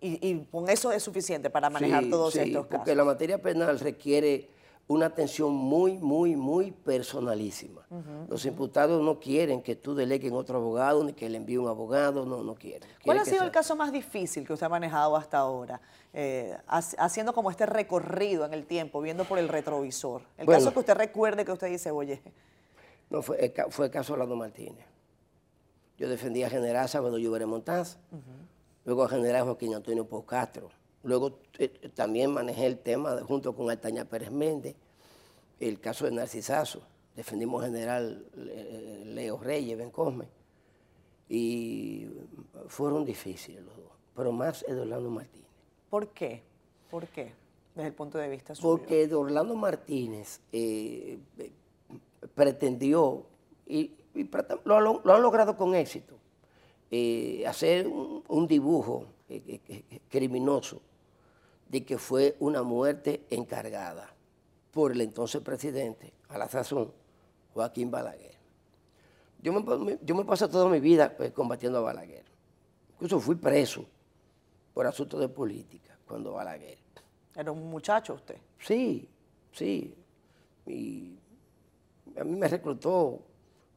[0.00, 2.78] ¿Y, con eso es suficiente para manejar todos estos casos?
[2.78, 4.48] porque la materia penal requiere
[4.88, 7.84] una atención muy, muy, muy personalísima.
[8.28, 12.24] Los imputados no quieren que tú delegues otro abogado, ni que le envíe un abogado,
[12.24, 12.88] no, no quieren.
[13.04, 15.80] ¿Cuál ha sido el caso más difícil que usted ha manejado hasta ahora?
[16.12, 20.22] Eh, haciendo como este recorrido en el tiempo, viendo por el retrovisor.
[20.38, 22.22] El caso que usted recuerde que usted dice, oye.
[23.10, 24.84] No, fue, fue el caso Orlando Martínez.
[25.98, 27.98] Yo defendía a General Sábado Lloveré Montaz,
[28.84, 30.70] luego a General Joaquín Antonio Pau Castro
[31.06, 34.74] Luego eh, también manejé el tema junto con Altaña Pérez Méndez,
[35.60, 36.82] el caso de Narcisazo.
[37.14, 40.26] Defendimos al general eh, Leo Reyes, Ben Cosme.
[41.28, 42.08] Y
[42.66, 45.46] fueron difíciles los dos, pero más Orlando Martínez.
[45.88, 46.42] ¿Por qué?
[46.90, 47.32] ¿Por qué?
[47.76, 48.68] Desde el punto de vista suyo.
[48.68, 51.20] Porque Orlando Martínez eh,
[52.34, 53.26] pretendió,
[53.64, 53.92] y,
[54.64, 56.16] lo, han logrado con éxito,
[57.46, 59.06] hacer un dibujo
[60.08, 60.80] criminoso
[61.68, 64.14] de que fue una muerte encargada
[64.70, 66.92] por el entonces presidente, a la sazón,
[67.54, 68.36] Joaquín Balaguer.
[69.42, 72.24] Yo me, yo me pasé toda mi vida pues, combatiendo a Balaguer.
[72.94, 73.84] Incluso fui preso
[74.74, 76.78] por asuntos de política cuando Balaguer.
[77.34, 78.38] ¿Era un muchacho usted?
[78.58, 79.08] Sí,
[79.52, 79.94] sí.
[80.66, 81.18] Y
[82.18, 83.20] a mí me reclutó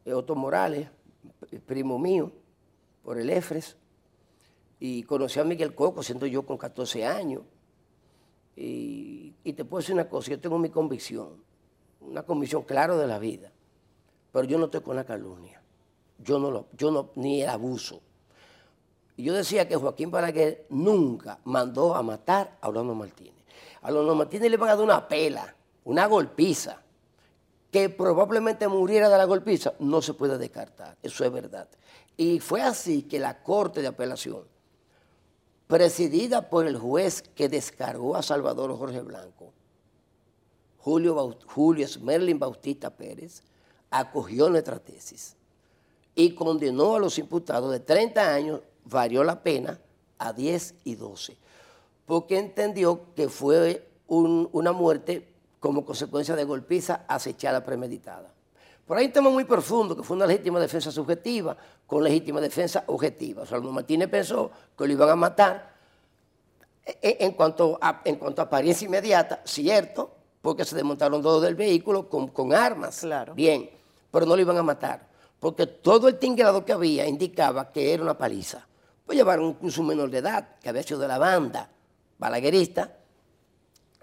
[0.06, 0.88] Otto Morales,
[1.66, 2.32] primo mío,
[3.04, 3.76] por el EFRES,
[4.80, 7.44] y conocí a Miguel Coco, siendo yo con 14 años.
[8.62, 11.42] Y, te puedo decir una cosa, yo tengo mi convicción,
[12.02, 13.52] una convicción clara de la vida,
[14.34, 15.62] pero yo no estoy con la calumnia,
[16.18, 18.02] yo no lo, yo no, ni el abuso.
[19.16, 23.46] Y yo decía que Joaquín Balaguer nunca mandó a matar a Orlando Martínez.
[23.82, 26.82] A Orlando Martínez le van a dar una pela, una golpiza.
[27.72, 31.70] Que probablemente muriera de la golpiza, no se puede descartar, eso es verdad.
[32.18, 34.44] Y fue así que la Corte de Apelación,
[35.70, 39.54] presidida por el juez que descargó a Salvador Jorge Blanco,
[40.80, 43.44] Julio, Julio Merlin Bautista Pérez,
[43.92, 45.36] acogió nuestra tesis
[46.16, 49.80] y condenó a los imputados de 30 años varió la pena
[50.18, 51.38] a 10 y 12,
[52.08, 58.34] porque entendió que fue una muerte como consecuencia de golpiza acechada premeditada.
[58.90, 62.86] Por ahí un tema muy profundo, que fue una legítima defensa subjetiva con legítima defensa
[62.88, 63.44] objetiva.
[63.44, 65.76] O sea, Martínez pensó que lo iban a matar
[66.84, 70.10] e, e, en cuanto a, en cuanto a apariencia inmediata, cierto,
[70.42, 73.02] porque se desmontaron dos del vehículo con, con armas.
[73.02, 73.36] Claro.
[73.36, 73.70] Bien,
[74.10, 75.08] pero no lo iban a matar,
[75.40, 78.66] porque todo el tinglado que había indicaba que era una paliza.
[79.06, 81.70] Pues llevaron incluso un menor de edad, que había sido de la banda
[82.18, 82.92] balaguerista,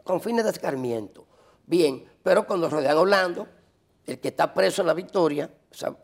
[0.04, 1.26] con fines de escarmiento.
[1.66, 3.48] Bien, pero cuando rodean a Orlando,
[4.06, 5.50] el que está preso en la victoria,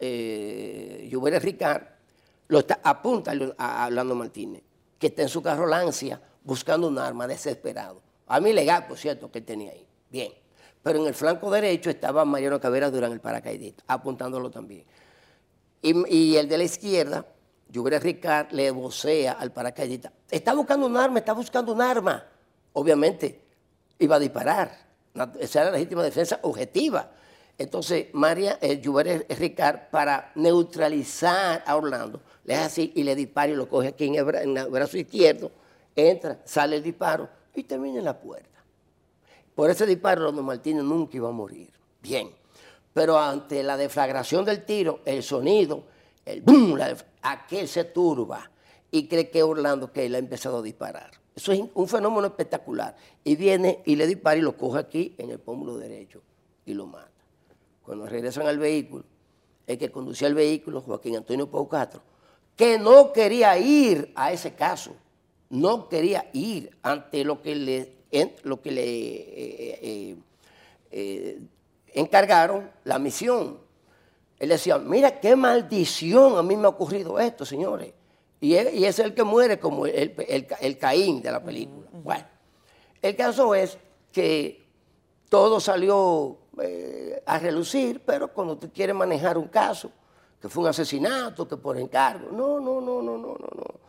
[0.01, 1.83] eh, Ricard,
[2.49, 4.63] lo está, apunta a Orlando Martínez,
[4.99, 8.03] que está en su carro Lancia buscando un arma desesperado.
[8.27, 9.87] A mí legal, por cierto, que tenía ahí.
[10.11, 10.33] Bien.
[10.83, 14.85] Pero en el flanco derecho estaba Mariano Cabrera Durán, el paracaidista, apuntándolo también.
[15.81, 17.25] y el de la izquierda
[17.73, 22.23] Lluvia Ricard le vocea al paracaidista, está buscando un arma, está buscando un arma.
[22.75, 23.41] Obviamente,
[23.99, 24.77] iba a disparar.
[25.41, 27.11] Esa era la legítima defensa objetiva.
[27.63, 28.83] Entonces, María eh,
[29.39, 34.07] Ricard, para neutralizar a Orlando, le hace así y le dispara y lo coge aquí
[34.07, 35.53] en el, brazo izquierdo,
[35.95, 38.65] entra, sale el disparo y termina en la puerta.
[39.55, 41.71] Por ese disparo, Orlando Martínez nunca iba a morir.
[42.03, 42.31] Bien.
[42.93, 45.85] Pero ante la deflagración del tiro, el sonido,
[46.27, 46.81] el boom,
[47.23, 48.51] aquel se turba
[48.91, 51.13] y cree que Orlando que él ha empezado a disparar.
[51.37, 52.97] Eso es un fenómeno espectacular.
[53.23, 56.23] Y viene y le dispara y lo coge aquí en el pómulo derecho
[56.67, 57.12] y lo mata.
[57.85, 59.05] Cuando regresan al vehículo,
[59.67, 62.03] el que conducía el vehículo, Joaquín Antonio Pau Castro,
[62.57, 64.95] que no quería ir a ese caso,
[65.51, 67.93] no quería ir ante lo que le,
[68.45, 70.17] lo que le eh, eh,
[70.91, 71.41] eh,
[71.95, 73.63] encargaron la misión
[74.43, 77.93] él decía, mira qué maldición a mí me ha ocurrido esto, señores.
[78.41, 80.17] Y, es el que muere como el,
[80.81, 81.87] Caín de la película.
[81.93, 82.25] Bueno,
[83.03, 83.79] el caso es
[84.11, 84.67] que
[85.29, 89.91] todo salió eh, a relucir, pero cuando tú quieres manejar un caso,
[90.41, 93.83] que fue un asesinato, que por encargo, no, no, no, no, no, no, no.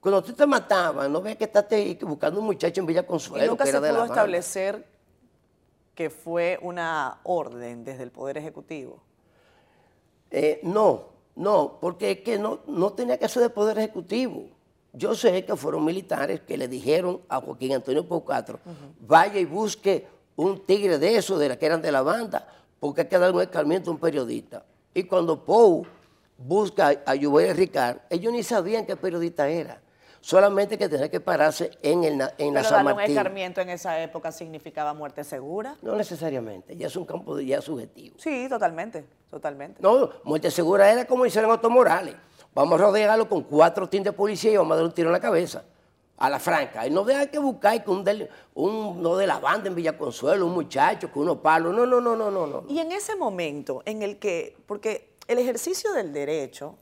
[0.00, 1.66] Cuando tú te matabas, no ves que estás
[2.02, 3.44] buscando un muchacho en Villa Consuelo.
[3.44, 4.86] ¿Y nunca que se pudo establecer
[5.94, 9.02] que fue una orden desde el Poder Ejecutivo?
[10.30, 14.44] Eh, no, no, porque es que no, no tenía que ser de Poder Ejecutivo.
[14.92, 18.60] Yo sé que fueron militares que le dijeron a Joaquín Antonio Poucatro,
[19.00, 20.06] vaya y busque
[20.38, 22.46] un tigre de esos, de la que eran de la banda,
[22.80, 24.64] porque hay que dar un escarmiento a un periodista.
[24.94, 25.84] Y cuando Pou
[26.36, 29.80] busca a Yubel Ricard, ellos ni sabían qué periodista era
[30.20, 33.04] solamente que tenía que pararse en, el, en la San Martín.
[33.04, 35.76] un escarmiento en esa época significaba muerte segura?
[35.82, 38.16] No necesariamente, ya es un campo de, ya subjetivo.
[38.18, 39.80] Sí, totalmente, totalmente.
[39.82, 42.14] No, muerte segura era como hicieron Otto Morales.
[42.54, 45.12] Vamos a rodearlo con cuatro tintes de policía y vamos a dar un tiro en
[45.12, 45.64] la cabeza.
[46.18, 46.86] A la franca.
[46.86, 50.46] Y no deja que buscar que un de, uno de la banda en Villa Consuelo,
[50.46, 51.74] un muchacho con unos palos.
[51.74, 52.64] No, no, no, no, no, no.
[52.68, 56.76] Y en ese momento en el que, porque el ejercicio del derecho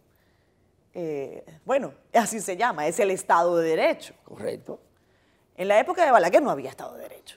[0.98, 4.14] eh, bueno, así se llama, es el Estado de Derecho.
[4.24, 4.80] Correcto.
[5.54, 7.36] En la época de Balaguer no había Estado de Derecho.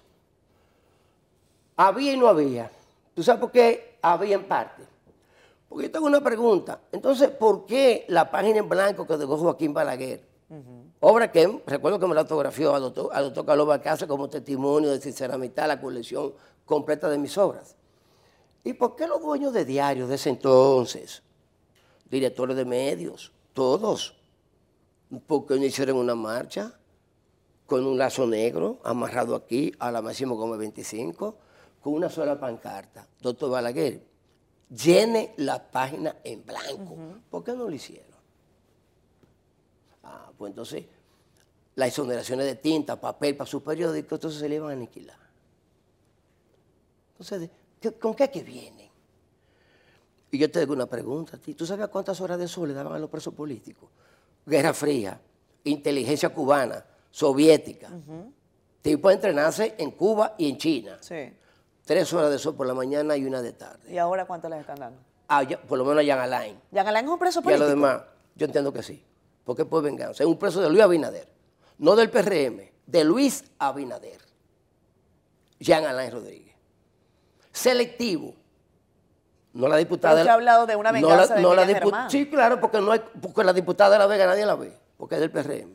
[1.75, 2.71] Había y no había.
[3.13, 4.83] ¿Tú sabes por qué había en parte?
[5.67, 6.79] Porque yo tengo una pregunta.
[6.91, 10.21] Entonces, ¿por qué la página en blanco que dejó Joaquín Balaguer?
[11.01, 14.91] Obra que, recuerdo que me la autografió a doctor, a doctor Carlos Balcázar como testimonio
[14.91, 16.33] de sincera mitad, la colección
[16.65, 17.75] completa de mis obras.
[18.63, 21.23] ¿Y por qué los dueños de diarios de ese entonces,
[22.09, 24.15] directores de medios, todos,
[25.25, 26.77] porque no hicieron una marcha
[27.65, 31.37] con un lazo negro amarrado aquí a la máximo como 25,
[31.81, 33.07] con una sola pancarta.
[33.21, 34.05] Doctor Balaguer,
[34.69, 36.97] llene la página en blanco.
[37.29, 38.08] ¿Por qué no lo hicieron?
[40.09, 40.85] Ah, pues entonces,
[41.75, 45.17] las exoneraciones de tinta, papel para sus periódicos, entonces se le iban a aniquilar.
[47.11, 47.49] Entonces,
[47.99, 48.89] ¿con qué que vienen?
[50.31, 51.53] Y yo te digo una pregunta a ti.
[51.53, 53.89] ¿Tú sabías cuántas horas de sol le daban a los presos políticos?
[54.45, 55.19] Guerra Fría,
[55.63, 57.89] inteligencia cubana, soviética.
[58.81, 60.97] Tipo entrenarse en Cuba y en China.
[61.01, 61.33] Sí.
[61.83, 63.91] Tres horas de sol por la mañana y una de tarde.
[63.91, 64.99] ¿Y ahora cuánto les están dando?
[65.27, 66.59] Ah, por lo menos a Jan Alain.
[66.73, 67.63] ¿Jan Alain es un preso político?
[67.63, 68.01] Y a lo demás,
[68.35, 69.03] yo entiendo que sí.
[69.49, 70.21] Porque es por venganza.
[70.21, 71.27] Es un preso de Luis Abinader.
[71.79, 74.21] No del PRM, de Luis Abinader.
[75.59, 76.53] Jean Alain Rodríguez.
[77.51, 78.35] Selectivo.
[79.53, 80.17] No la diputada.
[80.17, 83.01] Pero ha hablado de una venganza no la, de no Sí, claro, porque, no hay,
[83.19, 85.73] porque la diputada de la Vega nadie la ve, porque es del PRM.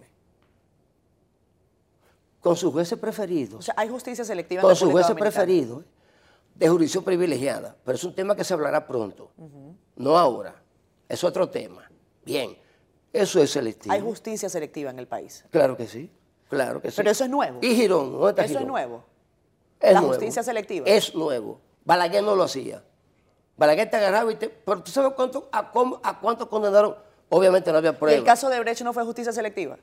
[2.42, 3.58] Con sus jueces preferidos.
[3.58, 5.82] O sea, hay justicia selectiva en Con sus jueces preferidos
[6.54, 7.74] de jurisdicción privilegiada.
[7.84, 9.32] Pero es un tema que se hablará pronto,
[9.96, 10.54] no ahora.
[11.08, 11.90] Es otro tema.
[12.24, 12.56] Bien,
[13.14, 13.94] eso es selectivo.
[13.94, 15.44] ¿Hay justicia selectiva en el país?
[15.50, 16.10] Claro que sí,
[16.48, 16.96] claro que sí.
[16.96, 17.60] Pero eso es nuevo.
[17.62, 18.10] ¿Y Girón?
[18.10, 19.04] ¿Dónde está Eso es nuevo.
[19.80, 20.84] Es la justicia selectiva.
[20.88, 21.60] Es nuevo.
[21.84, 22.82] Balaguer no lo hacía.
[23.56, 24.48] Balaguer te agarraba y te...
[24.48, 26.96] Pero ¿tú sabes cuánto, a, cuánto condenaron?
[27.28, 28.18] Obviamente no había pruebas.
[28.18, 29.78] ¿El caso de Brecht no fue justicia selectiva?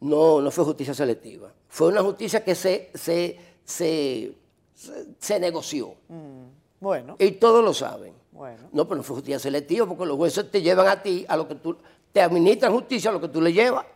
[0.00, 1.52] No, no fue justicia selectiva.
[1.68, 5.94] Fue una justicia que se, se, se, negoció.
[6.08, 6.44] Mm,
[6.80, 7.16] bueno.
[7.18, 8.14] Y todos lo saben.
[8.30, 8.68] Bueno.
[8.72, 11.48] No, pero no fue justicia selectiva porque los jueces te llevan a ti, a lo
[11.48, 11.78] que tú...
[12.12, 13.86] Te administran justicia a lo que tú le llevas.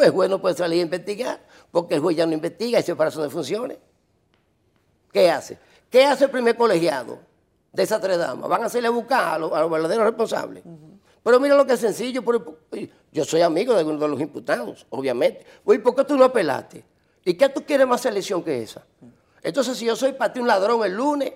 [0.00, 1.40] El juez no puede salir a investigar
[1.70, 3.78] porque el juez ya no investiga y separación de funciones.
[5.12, 5.58] ¿Qué hace?
[5.90, 7.18] ¿Qué hace el primer colegiado
[7.72, 8.48] de esas tres damas?
[8.48, 10.62] Van a hacerle buscar a los, verdaderos responsables.
[11.22, 12.22] Pero mira lo que es sencillo.
[13.12, 15.44] yo soy amigo de algunos de los imputados, obviamente.
[15.64, 16.84] Oye, ¿por qué tú no apelaste?
[17.24, 18.84] ¿Y qué tú quieres más selección que esa?
[19.42, 21.32] Entonces, si yo soy para ti un ladrón el lunes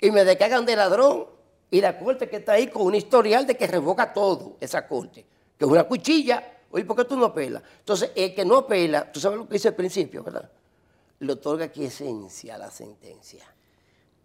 [0.00, 1.26] y me descargan de ladrón,
[1.70, 5.26] y la corte que está ahí con un historial de que revoca todo, esa corte,
[5.58, 7.62] que es una cuchilla, oye, ¿por qué tú no apelas?
[7.78, 10.50] Entonces, el que no apela, tú sabes lo que dice el principio, ¿verdad?
[11.20, 13.55] Le otorga esencia a la sentencia.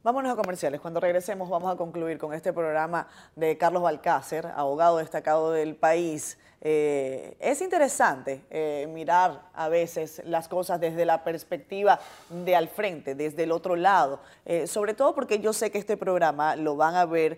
[0.04, 0.82] Vámonos a comerciales.
[0.82, 6.40] Cuando regresemos vamos a concluir con este programa de Carlos Balcácer, abogado destacado del país.
[6.60, 12.00] Eh, es interesante eh, mirar a veces las cosas desde la perspectiva
[12.32, 15.98] de al frente, desde el otro lado, eh, sobre todo porque yo sé que este
[15.98, 17.38] programa lo van a ver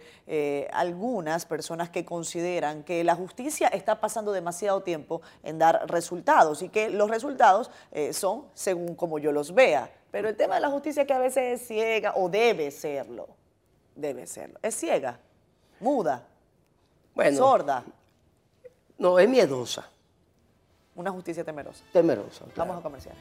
[0.72, 6.70] algunas personas que consideran que la justicia está pasando demasiado tiempo en dar resultados y
[6.70, 7.70] que los resultados
[8.12, 9.92] son según como yo los vea.
[10.14, 13.30] Pero el tema de la justicia que a veces es ciega o debe serlo,
[13.96, 14.60] debe serlo.
[14.62, 15.20] Es ciega,
[15.80, 16.24] muda,
[17.36, 17.84] sorda.
[19.00, 19.90] No, es miedosa.
[20.94, 21.84] Una justicia temerosa.
[21.92, 22.46] Temerosa.
[22.56, 23.16] Vamos a comerciar.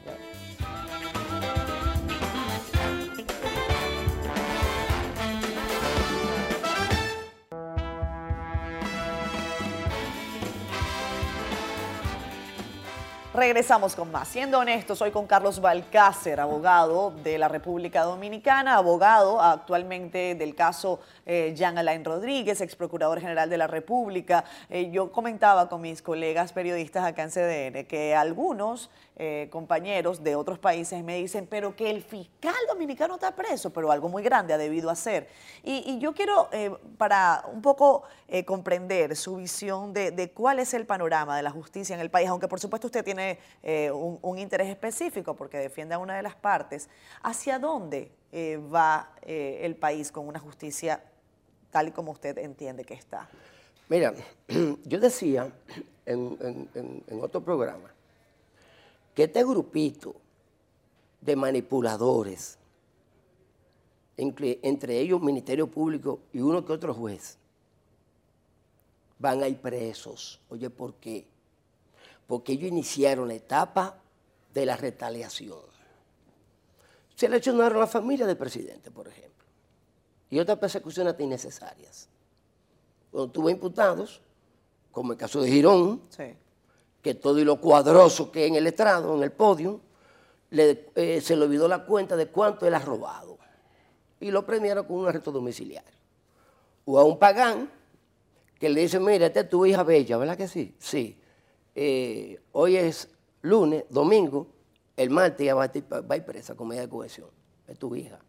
[13.33, 14.27] Regresamos con más.
[14.27, 20.99] Siendo honestos, soy con Carlos Balcácer, abogado de la República Dominicana, abogado actualmente del caso
[21.25, 24.43] eh, Jean Alain Rodríguez, ex procurador general de la República.
[24.69, 30.35] Eh, yo comentaba con mis colegas periodistas acá en CDN que algunos eh, compañeros de
[30.35, 34.55] otros países me dicen, pero que el fiscal dominicano está preso, pero algo muy grande
[34.55, 35.27] ha debido hacer.
[35.63, 40.87] Y, yo quiero, eh, para un poco eh, comprender su visión de, cuál es el
[40.87, 43.37] panorama de la justicia en el país, aunque por supuesto usted tiene
[43.91, 46.89] un, interés específico porque defiende a una de las partes,
[47.21, 48.11] ¿hacia dónde
[48.73, 51.03] va el país con una justicia
[51.69, 53.29] tal y como usted entiende que está?
[53.89, 54.13] Mira,
[54.85, 55.51] yo decía
[56.05, 57.93] en otro programa,
[59.13, 60.15] que este grupito
[61.21, 62.57] de manipuladores,
[64.17, 67.37] entre ellos Ministerio Público y uno que otro juez,
[69.19, 70.41] van a ir presos.
[70.49, 71.25] Oye, ¿por qué?
[72.27, 73.97] Porque ellos iniciaron la etapa
[74.53, 75.59] de la retaliación.
[77.15, 79.45] Se Seleccionaron a la familia del presidente, por ejemplo,
[80.29, 82.09] y otras persecuciones innecesarias.
[83.11, 84.19] Cuando tuvo imputados,
[84.91, 86.01] como el caso de Girón,
[87.03, 89.81] que todo y lo cuadroso que en el estrado, en el podio,
[90.49, 93.37] eh, se le olvidó la cuenta de cuánto él ha robado.
[94.21, 95.91] Y lo premiaron con un arresto domiciliario.
[96.85, 97.69] O a un pagán
[98.57, 100.73] que le dice, mira, esta es tu hija bella, ¿verdad que sí?
[100.79, 101.19] Sí.
[101.75, 103.09] Eh, hoy es
[103.41, 104.47] lunes, domingo,
[104.95, 107.27] el martes ya va a, ir presa con medida de cohesión.
[107.67, 108.19] Es tu hija.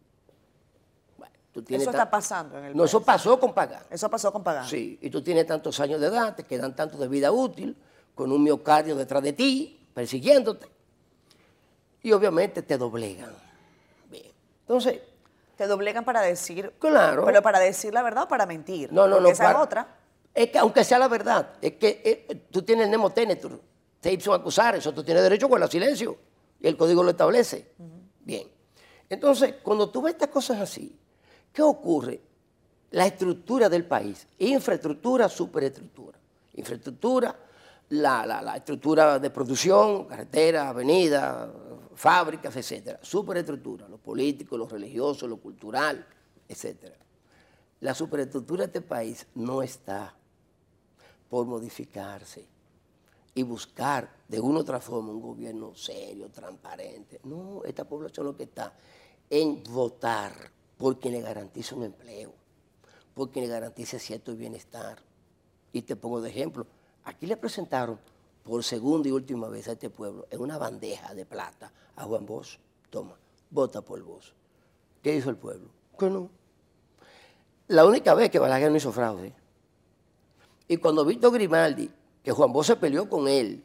[1.69, 3.83] eso está pasando en el No, eso pasó con Pagán.
[3.89, 4.67] Eso pasó con Pagán.
[4.67, 7.77] Sí, y tú tienes tantos años de edad, te quedan tantos de vida útil,
[8.15, 10.67] con un miocardio detrás de ti, persiguiéndote.
[12.03, 13.35] Y obviamente te doblegan.
[14.11, 14.31] Bien.
[14.61, 15.01] Entonces.
[15.57, 16.73] Te doblegan para decir.
[16.79, 17.25] Claro.
[17.25, 18.93] Pero para decir la verdad o para mentir.
[18.93, 19.29] No, no, no.
[19.29, 19.97] Esa es otra.
[20.35, 23.61] Es que aunque sea la verdad, es que eh, tú tienes nemo tenetur,
[24.01, 26.19] te ipsum acusar, eso tú tienes derecho con el silencio.
[26.61, 27.73] Y el código lo establece.
[28.21, 28.49] Bien.
[29.09, 30.99] Entonces, cuando tú ves estas cosas así,
[31.53, 32.21] ¿qué ocurre?
[32.95, 36.17] la estructura del país, infraestructura, superestructura.
[36.55, 37.37] Infraestructura,
[37.95, 41.53] la, estructura de producción, carretera, avenida,
[41.95, 42.99] fábricas, etcétera.
[43.03, 46.07] Superestructura, lo político, lo religioso, lo cultural,
[46.49, 46.97] etcétera.
[47.81, 50.15] La superestructura de este país no está
[51.29, 52.47] por modificarse
[53.35, 57.21] y buscar de una u otra forma un gobierno serio, transparente.
[57.25, 58.73] No, esta población lo que está
[59.29, 60.33] en votar
[60.77, 62.33] por quien le garantice un empleo,
[63.15, 64.99] por quien le garantice cierto bienestar.
[65.73, 66.67] Y te pongo de ejemplo,
[67.05, 67.99] aquí le presentaron
[68.43, 72.27] por segunda y última vez a este pueblo en una bandeja de plata a Juan
[72.27, 72.59] Bosch.
[72.91, 73.17] Toma,
[73.51, 74.33] vota por Bosch.
[75.03, 75.69] ¿Qué hizo el pueblo?
[75.99, 76.31] Que no.
[77.69, 79.35] La única vez que Balaguer no hizo fraude.
[80.69, 81.91] Y cuando Víctor Grimaldi
[82.25, 83.63] que Juan Bosch se peleó con él.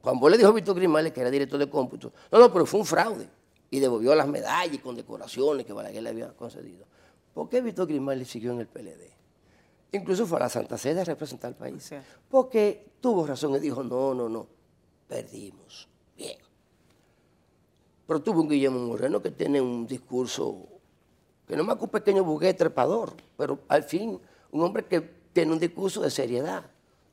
[0.00, 2.64] Juan Bosch le dijo a Víctor Grimaldi, que era director de cómputo, no, no, pero
[2.64, 3.28] fue un fraude.
[3.70, 6.86] Y devolvió las medallas y condecoraciones que Balaguer le había concedido.
[7.34, 9.15] ¿Por qué Víctor Grimaldi siguió en el PLD?
[9.92, 11.90] Incluso fue a la Santa Sede a representar al país.
[12.28, 14.46] Porque tuvo razón y dijo, no, no, no,
[15.08, 15.88] perdimos.
[16.16, 16.38] Bien.
[18.06, 20.66] Pero tuvo un Guillermo Moreno que tiene un discurso
[21.46, 24.20] que no más que un pequeño buguete trepador, pero al fin
[24.50, 26.64] un hombre que tiene un discurso de seriedad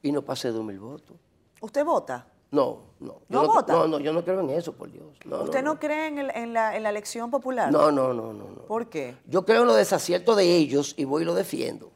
[0.01, 1.15] y no pasé dos mil votos.
[1.61, 2.27] ¿Usted vota?
[2.51, 3.21] No, no.
[3.29, 3.73] ¿No, vota?
[3.73, 5.07] No, no, yo no creo en eso, por Dios.
[5.25, 7.71] ¿Usted no, cree en, la, elección popular?
[7.71, 9.15] No, no, no, no, ¿Por qué?
[9.25, 11.91] Yo creo en los desaciertos de ellos y voy y los defiendo.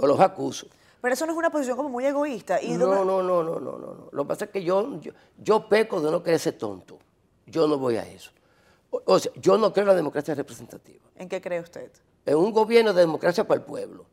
[0.00, 0.66] O los acuso.
[1.00, 2.60] Pero eso no es una posición como muy egoísta.
[2.62, 4.98] ¿Y no, no, no, no, no, no, Lo que pasa es que yo,
[5.38, 6.98] yo, peco de no querer ser tonto.
[7.46, 8.30] Yo no voy a eso.
[8.90, 11.04] O, sea, yo no creo en la democracia representativa.
[11.16, 11.90] ¿En qué cree usted?
[12.26, 14.04] En un gobierno de democracia para el pueblo.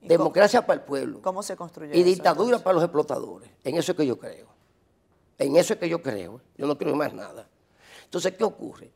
[0.00, 1.20] Democracia para el pueblo.
[1.20, 3.50] ¿Cómo se construye Y dictadura para los explotadores.
[3.64, 4.46] En eso es que yo creo.
[5.36, 6.40] En eso es que yo creo.
[6.56, 7.46] Yo no creo en más nada.
[8.04, 8.90] Entonces, ¿qué ocurre?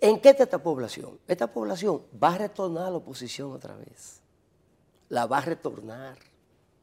[0.00, 1.18] ¿En qué está esta población?
[1.26, 4.20] Esta población va a retornar a la oposición otra vez.
[5.08, 6.16] La va a retornar.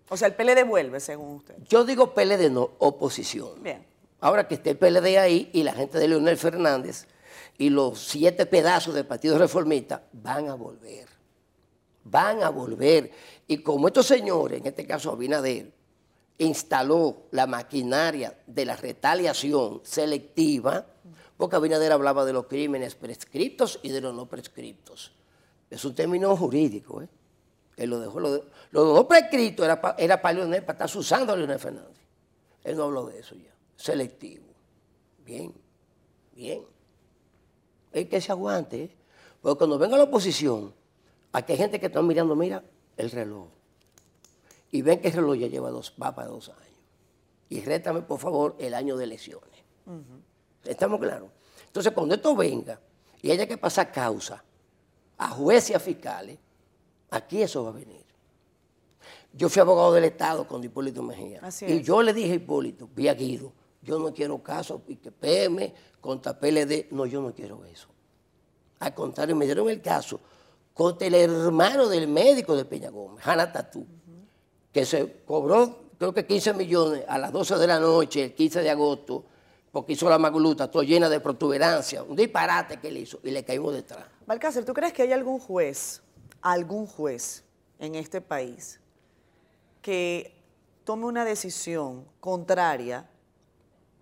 [0.09, 1.55] O sea, el PLD vuelve, según usted.
[1.67, 3.61] Yo digo PLD no, oposición.
[3.61, 3.86] Bien.
[4.19, 7.07] Ahora que esté el PLD ahí y la gente de Leonel Fernández
[7.57, 11.13] y los siete pedazos del Partido Reformista van a volver
[12.03, 13.11] van a volver.
[13.47, 15.71] Y como estos señores, en este caso Abinader,
[16.38, 20.86] instaló la maquinaria de la retaliación selectiva,
[21.38, 25.11] porque Abinader hablaba de los crímenes prescriptos y de los no prescriptos.
[25.69, 27.07] Es un término jurídico, ¿eh?
[27.78, 28.19] Él lo dejó.
[28.19, 31.97] Lo los no prescriptos era para era Leonel, para estar usando a Leonel Fernández.
[32.63, 33.53] Él no habló de eso ya.
[33.76, 34.45] Selectivo.
[35.26, 35.53] Bien,
[36.34, 36.63] bien.
[37.91, 38.97] Es que se aguante, ¿eh?
[39.41, 40.74] Porque cuando venga la oposición,
[41.34, 42.63] Aquí hay gente que está mirando, mira,
[42.95, 43.47] el reloj.
[44.69, 46.61] Y ven que el reloj ya lleva dos, va para dos años.
[47.49, 49.63] Y rétame, por favor, el año de elecciones.
[50.63, 51.30] ¿Estamos claros?
[51.65, 52.80] Entonces, cuando esto venga
[53.21, 54.43] y haya que pasar causa
[55.17, 56.38] a jueces y a fiscales,
[57.16, 58.03] aquí eso va a venir.
[59.34, 61.41] Yo fui abogado del Estado con Hipólito Mejía.
[61.68, 63.51] y yo le dije a Hipólito, vía Guido,
[63.82, 66.88] yo no quiero caso y que PM contra PLD.
[66.91, 67.88] No, yo no quiero eso.
[68.80, 70.20] Al contrario, me dieron el caso
[70.74, 73.86] contra el hermano del médico de Peña Gómez, Hanna Tatú,
[74.72, 78.61] que se cobró creo que 15 millones a las 12 de la noche, el 15
[78.61, 79.24] de agosto,
[79.72, 83.45] porque hizo la maguluta, toda llena de protuberancia, un disparate que él hizo, y le
[83.45, 84.05] caímos detrás.
[84.28, 86.03] Balcácer, ¿tú crees que hay algún juez,
[86.44, 87.44] algún juez
[87.80, 88.80] en este país
[89.82, 90.39] que
[90.84, 93.10] tome una decisión contraria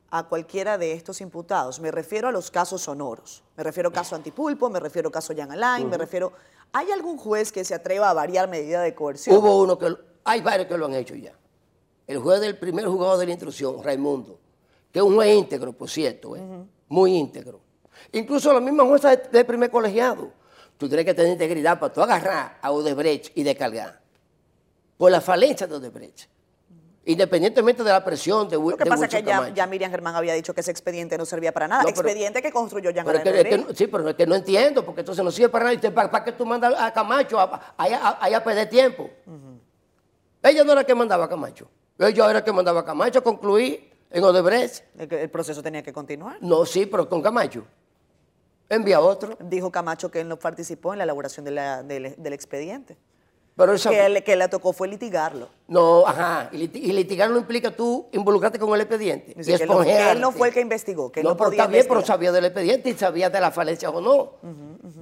[0.09, 1.79] a cualquiera de estos imputados?
[1.79, 3.43] Me refiero a los casos sonoros.
[3.55, 6.33] Me refiero caso Antipulpo, me refiero caso Jan Alain, me refiero
[6.73, 9.35] ¿Hay algún juez que se atreva a variar medida de coerción?
[9.35, 11.33] Hubo uno que, hay varios que lo han hecho ya.
[12.07, 14.39] El juez del primer juzgado de la instrucción, Raimundo,
[14.91, 16.41] que es un juez íntegro, por cierto, ¿eh?
[16.87, 17.59] muy íntegro.
[18.13, 20.31] Incluso la misma jueza del primer colegiado.
[20.81, 24.01] Tú tienes que tener integridad para tú agarrar a Odebrecht y descargar.
[24.97, 26.27] Por la falencia de Odebrecht.
[27.05, 30.55] Independientemente de la presión de Lo que pasa es que ya, Miriam Germán había dicho
[30.55, 31.87] que ese expediente no servía para nada.
[31.87, 35.49] expediente que construyó Jean pero Sí, pero es que no entiendo, porque entonces no sirve
[35.49, 36.09] para nada.
[36.09, 39.07] ¿Para, qué tú mandas a Camacho a, a, perder tiempo?
[40.41, 41.69] Ella no era la que mandaba a Camacho.
[41.99, 44.83] Ella era la que mandaba a Camacho a concluir en Odebrecht.
[44.97, 46.39] ¿El, proceso tenía que continuar?
[46.41, 47.67] No, sí, pero con Camacho.
[48.71, 49.37] Envía otro.
[49.41, 52.95] Dijo Camacho que él no participó en la elaboración del expediente.
[53.57, 55.49] Pero que, que le tocó fue litigarlo.
[55.67, 56.49] No, ajá.
[56.53, 59.35] Y, litigarlo implica tú involucrarte con el expediente.
[59.37, 61.11] y que, él no fue el que investigó.
[61.11, 63.99] Que no, pero está bien, pero sabía del expediente y sabía de la falencia o
[63.99, 64.35] no.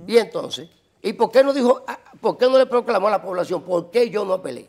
[0.08, 0.68] Y entonces,
[1.04, 3.62] ¿y por qué no dijo, ah, por qué no le proclamó a la población?
[3.62, 4.68] ¿Por qué yo no apelé?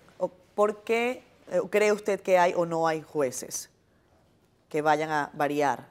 [0.55, 3.71] ¿Por qué eh, cree usted que hay o no hay jueces
[4.69, 5.89] que vayan a variar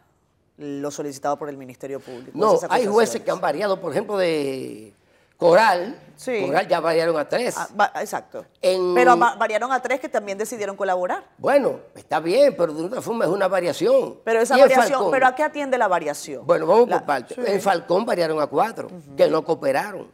[0.59, 2.31] lo solicitado por el Ministerio Público?
[2.33, 4.93] No, hay jueces que han variado, por ejemplo, de
[5.37, 5.97] Coral,
[6.45, 7.55] Coral ya variaron a tres.
[7.57, 8.45] Ah, exacto.
[8.61, 11.23] pero variaron a tres que también decidieron colaborar.
[11.37, 14.19] Bueno, está bien, pero de una forma es una variación.
[14.25, 16.45] Pero esa variación, ¿pero a qué atiende la variación?
[16.45, 17.37] Bueno, vamos por partes.
[17.37, 20.11] En Falcón variaron a cuatro, que no cooperaron.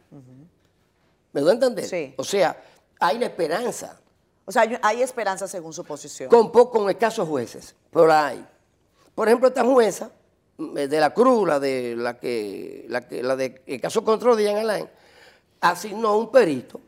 [1.33, 1.85] ¿Me doy a entender?
[1.85, 2.13] Sí.
[2.17, 2.55] O sea,
[2.99, 3.99] hay la esperanza.
[4.45, 6.29] O sea, hay esperanza según su posición.
[6.29, 8.45] Con, con escasos jueces, pero hay.
[9.15, 10.11] Por ejemplo, esta jueza
[10.57, 14.43] de la Cruz, la de la que, la, que, la de el caso control de
[14.43, 14.87] Jean Alain,
[15.59, 16.79] asignó un perito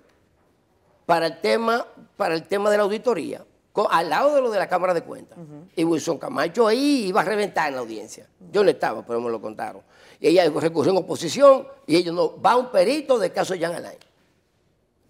[1.06, 3.44] para el tema, para el tema de la auditoría,
[3.90, 5.38] al lado de lo de la Cámara de Cuentas.
[5.76, 8.28] Y Wilson Camacho ahí iba a reventar en la audiencia.
[8.52, 9.82] Yo no estaba, pero me lo contaron.
[10.20, 14.00] Y ella recurrió en oposición y ellos no, va un perito del caso Jean Alain.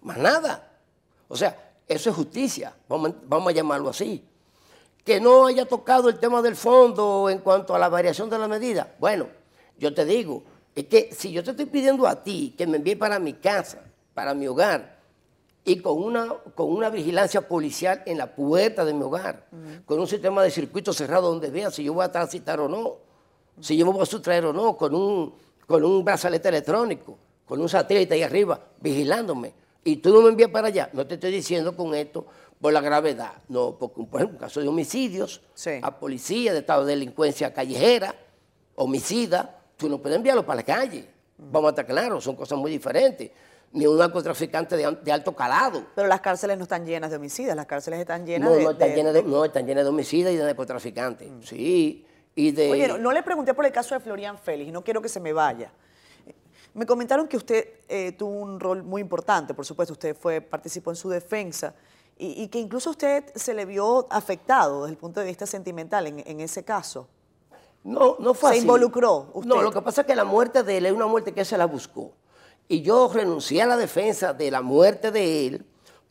[0.02, 0.70] Más nada.
[1.28, 4.27] O sea, eso es justicia, vamos, vamos a llamarlo así.
[5.08, 8.46] Que no haya tocado el tema del fondo en cuanto a la variación de la
[8.46, 8.94] medida.
[8.98, 9.26] Bueno,
[9.78, 10.42] yo te digo,
[10.74, 13.78] es que si yo te estoy pidiendo a ti que me envíe para mi casa,
[14.12, 14.98] para mi hogar,
[15.64, 19.46] y con una, con una vigilancia policial en la puerta de mi hogar,
[19.86, 22.96] con un sistema de circuito cerrado donde vea si yo voy a transitar o no,
[23.62, 25.32] si yo me voy a sustraer o no, con un,
[25.66, 29.54] con un brazalete electrónico, con un satélite ahí arriba, vigilándome,
[29.84, 32.26] y tú no me envías para allá, no te estoy diciendo con esto
[32.60, 35.40] por la gravedad, no, porque por ejemplo, en caso de homicidios,
[35.82, 38.14] a policía, de estado de delincuencia callejera,
[38.74, 41.08] homicida, tú no puedes enviarlo para la calle.
[41.36, 43.30] Vamos a estar claros, son cosas muy diferentes.
[43.70, 45.84] Ni un narcotraficante de, alto calado.
[45.94, 48.70] Pero las cárceles no están llenas de homicidas, las cárceles están llenas no, de, no,
[48.70, 51.30] están llenas de, No, están llenas de homicidas y de narcotraficantes.
[51.30, 51.42] Mm.
[51.42, 52.06] Sí.
[52.34, 52.70] Y de...
[52.70, 55.20] Oye, no, le pregunté por el caso de Florian Félix y no quiero que se
[55.20, 55.70] me vaya.
[56.72, 60.90] Me comentaron que usted eh, tuvo un rol muy importante, por supuesto, usted fue, participó
[60.90, 61.74] en su defensa
[62.18, 66.40] y, que incluso usted se le vio afectado desde el punto de vista sentimental en
[66.40, 67.08] ese caso.
[67.84, 69.48] No, no fue ¿Se involucró usted?
[69.48, 71.56] No, lo que pasa es que la muerte de él es una muerte que se
[71.56, 72.12] la buscó.
[72.68, 75.66] Y yo renuncié a la defensa de la muerte de él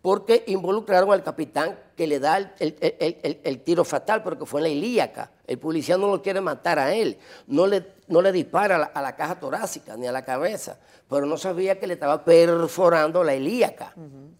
[0.07, 5.31] porque involucraron al capitán que le da el, tiro fatal, porque fue en la ilíaca.
[5.45, 9.15] El policía no lo quiere matar a él, no le, no le dispara a la,
[9.17, 10.79] caja torácica ni a la cabeza,
[11.09, 13.93] pero no sabía que le estaba perforando la ilíaca,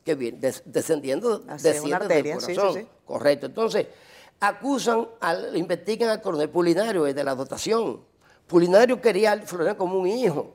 [0.05, 2.88] que viene descendiendo, desciende del corazón.
[3.03, 3.47] Correcto.
[3.47, 3.88] Entonces,
[4.39, 8.05] acusan, al, investigan al coronel Pulinario de la dotación.
[8.47, 10.53] Pulinario quería a Florian como un hijo.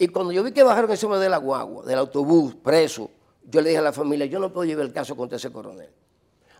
[0.00, 3.08] Y cuando yo vi que bajaron ese de la guagua, del autobús, preso,
[3.44, 5.90] yo le dije a la familia, yo no puedo llevar el caso contra ese coronel.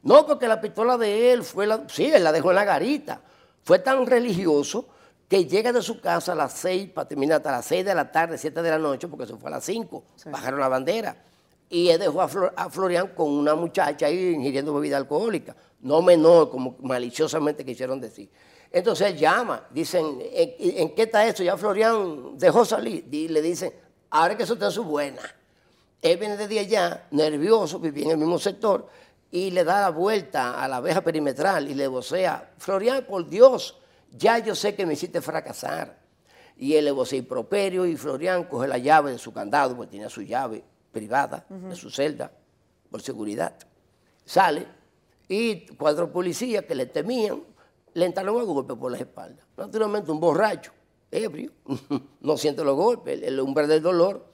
[0.03, 3.23] No, porque la pistola de él fue la, sí, él la dejó en la garita.
[3.63, 4.87] Fue tan religioso
[5.29, 8.11] que llega de su casa a las seis, para terminar hasta las seis de la
[8.11, 11.25] tarde, siete de la noche, porque se fue a las cinco, bajaron la bandera.
[11.71, 16.49] Y él dejó a, a Florian con una muchacha ahí ingiriendo bebida alcohólica no menor,
[16.49, 18.31] como maliciosamente quisieron decir.
[18.71, 21.43] Entonces él llama, dicen, ¿en, qué está eso?
[21.43, 23.07] Ya Florian dejó salir.
[23.11, 23.73] Y le dicen,
[24.09, 25.21] ahora que eso está en su buena.
[26.03, 28.89] Él viene de día allá, nervioso, vivía en el mismo sector,
[29.31, 33.79] y le da la vuelta a la abeja perimetral y le vocea, Florian, por Dios,
[34.11, 36.03] ya yo sé que me hiciste fracasar.
[36.57, 40.11] Y él le vocea improperio y Florian coge la llave de su candado, porque tenía
[40.11, 42.31] su llave privada de su celda,
[42.91, 43.55] por seguridad.
[44.25, 44.67] Sale
[45.29, 47.43] y cuatro policías que le temían
[47.95, 49.47] le entraron a golpe por las espaldas.
[49.57, 50.73] Naturalmente un borracho,
[51.11, 51.53] ebrio,
[52.21, 54.32] no siente los golpes, el, hombre del dolor,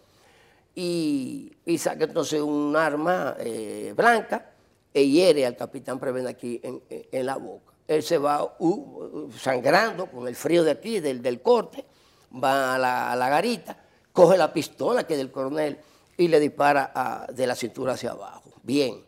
[0.80, 4.52] y, saca entonces un arma eh, blanca
[4.94, 7.72] e hiere al capitán Prevena aquí en, la boca.
[7.88, 11.84] Él se va uh, sangrando con el frío de aquí, del, corte,
[12.32, 13.76] va a la, garita,
[14.12, 15.78] coge la pistola que es del coronel
[16.16, 18.52] y le dispara de la cintura hacia abajo.
[18.62, 19.04] Bien.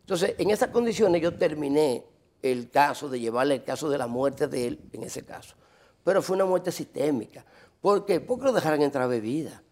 [0.00, 2.04] Entonces, en esas condiciones yo terminé
[2.40, 5.56] el caso de llevarle el caso de la muerte de él en ese caso.
[6.04, 7.44] Pero fue una muerte sistémica.
[7.82, 8.20] ¿Por qué?
[8.20, 9.62] Porque lo dejaron entrar bebida.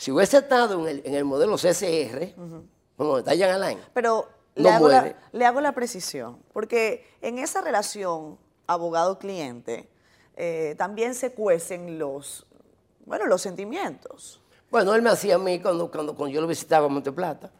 [0.00, 2.34] Si hubiese estado en el, modelo CCR,
[2.96, 7.60] como está Jean Alain, Pero le, hago la, le, hago la, precisión, porque en esa
[7.60, 9.90] relación abogado-cliente
[10.36, 12.46] eh, también se cuecen los,
[13.04, 14.40] bueno, los sentimientos.
[14.70, 17.52] Bueno, él me hacía a mí cuando, cuando, cuando yo lo visitaba en Monteplata,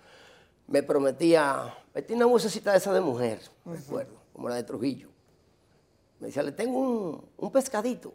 [0.66, 5.08] me prometía Metí una musecita de esa de mujer, recuerdo, como la de Trujillo.
[6.20, 8.14] Me decía, le tengo un, pescadito.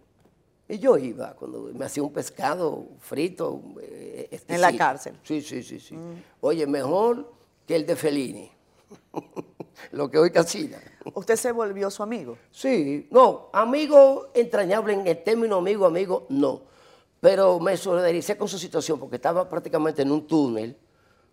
[0.68, 3.62] Y yo iba, cuando me hacía un pescado frito.
[3.82, 5.20] Eh, en la cárcel.
[5.24, 5.96] Sí, sí, sí, sí.
[5.96, 6.24] Mm.
[6.42, 7.32] Oye, mejor
[7.68, 8.52] que el de Fellini.
[9.92, 10.80] Lo que hoy casina.
[11.14, 12.38] ¿Usted se volvió su amigo?
[12.52, 16.62] Sí, no, amigo entrañable en el término amigo, amigo, no.
[17.20, 20.78] Pero me solidaricé con su situación porque estaba prácticamente en un túnel,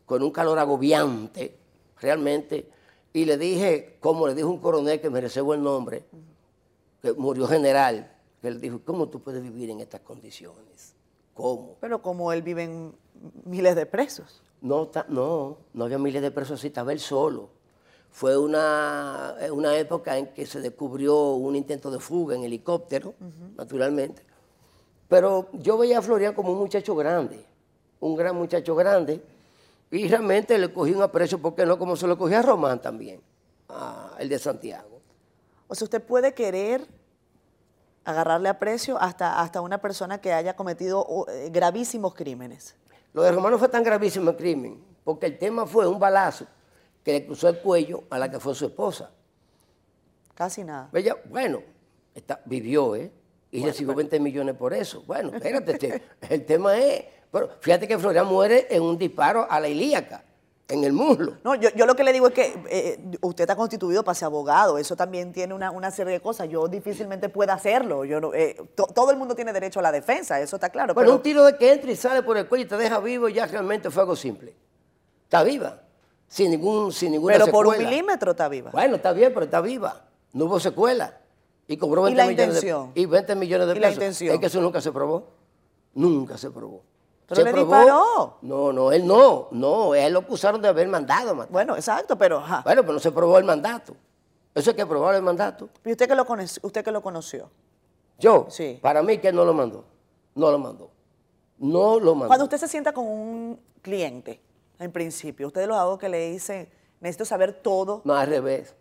[0.04, 1.56] con un calor agobiante
[2.00, 2.68] realmente.
[3.12, 6.04] Y le dije, como le dijo un coronel que me reservó el nombre,
[7.00, 8.11] que murió general,
[8.42, 10.94] que le dijo, ¿cómo tú puedes vivir en estas condiciones?
[11.32, 11.76] ¿Cómo?
[11.80, 12.92] Pero como él viven
[13.44, 14.42] miles de presos.
[14.60, 17.48] No, no, no había miles de presos así, estaba él solo.
[18.10, 23.14] Fue una, una época en que se descubrió un intento de fuga en helicóptero,
[23.56, 24.22] naturalmente.
[25.08, 27.44] Pero yo veía a Florian como un muchacho grande,
[28.00, 29.22] un gran muchacho grande,
[29.90, 31.78] y realmente le cogí un aprecio, ¿por qué no?
[31.78, 33.20] Como se lo cogía a Román también,
[34.18, 35.00] el de Santiago.
[35.68, 36.86] O sea, usted puede querer
[38.04, 42.74] agarrarle aprecio hasta, hasta una persona que haya cometido eh, gravísimos crímenes.
[43.12, 46.46] Lo de Román no fue tan gravísimo el crimen, porque el tema fue un balazo
[47.04, 49.10] que le cruzó el cuello a la que fue su esposa.
[50.34, 50.88] Casi nada.
[50.92, 51.62] Ella, bueno,
[52.14, 53.12] está, vivió, ¿eh?
[53.50, 55.02] Y recibió 20 millones por eso.
[55.06, 57.04] Bueno, espérate, este, el tema es...
[57.30, 60.24] Pero fíjate que Florian muere en un disparo a la ilíaca,
[60.72, 61.36] en el muslo.
[61.44, 64.26] No, yo, yo lo que le digo es que eh, usted está constituido para ser
[64.26, 66.48] abogado, eso también tiene una, serie de cosas.
[66.48, 68.04] Yo difícilmente puedo hacerlo.
[68.06, 70.94] Yo no, eh, todo el mundo tiene derecho a la defensa, eso está claro.
[70.94, 73.28] Bueno, un tiro de que entra y sale por el cuello y te deja vivo
[73.28, 74.54] ya realmente fue algo simple.
[75.24, 75.82] Está viva,
[76.26, 78.70] sin, ningún, sin ninguna Pero por un milímetro está viva.
[78.70, 80.04] Bueno, está bien, pero está viva.
[80.32, 81.18] No hubo secuela.
[81.68, 83.88] Y cobró 20 millones de, y 20 millones de pesos.
[83.88, 84.34] la intención?
[84.34, 85.28] Es que eso nunca se probó.
[85.94, 86.82] Nunca se probó.
[87.26, 87.76] Pero ¿Se le probó?
[87.76, 88.38] disparó.
[88.42, 89.48] No, no, él no.
[89.50, 91.52] No, él lo acusaron de haber mandado matar.
[91.52, 92.40] Bueno, exacto, pero...
[92.64, 93.94] Bueno, pero no se probó el mandato.
[94.54, 95.68] Eso es que probar el mandato.
[95.84, 97.50] ¿Y usted que lo, conoció, usted que lo conoció?
[98.18, 98.78] Yo, sí.
[98.82, 99.84] para mí que no lo mandó.
[100.34, 100.90] No lo mandó.
[101.58, 102.28] No lo mandó.
[102.28, 104.40] Cuando usted se sienta con un cliente,
[104.78, 106.70] en principio, usted lo hago que le dice,
[107.00, 108.02] necesito saber todo.
[108.04, 108.74] No, al revés.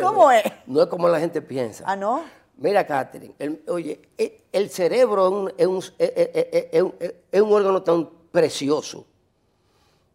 [0.00, 0.42] ¿Cómo es?
[0.66, 1.84] No es como la gente piensa.
[1.86, 2.22] Ah, ¿no?
[2.60, 3.34] Mira, Catherine,
[3.68, 9.06] oye, e, el, cerebro es un, órgano tan precioso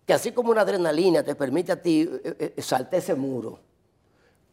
[0.05, 3.59] que así como una adrenalina te permite a ti eh, eh, saltar ese muro,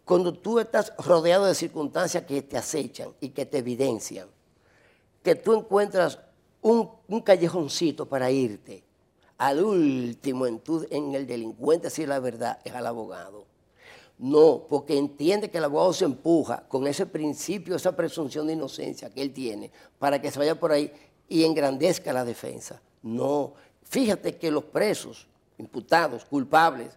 [0.07, 4.26] cuando tú estás rodeado de circunstancias que te acechan y que te evidencian,
[5.22, 6.18] que tú encuentras
[6.62, 8.82] un, un callejoncito para irte,
[9.36, 13.51] al último en, tu, en el delincuente, si la verdad, es al abogado.
[14.22, 19.10] No, porque entiende que el abogado se empuja con ese principio, esa presunción de inocencia
[19.10, 19.68] que él tiene,
[19.98, 20.92] para que se vaya por ahí
[21.28, 22.80] y engrandezca la defensa.
[23.02, 25.26] No, fíjate que los presos,
[25.58, 26.90] imputados, culpables,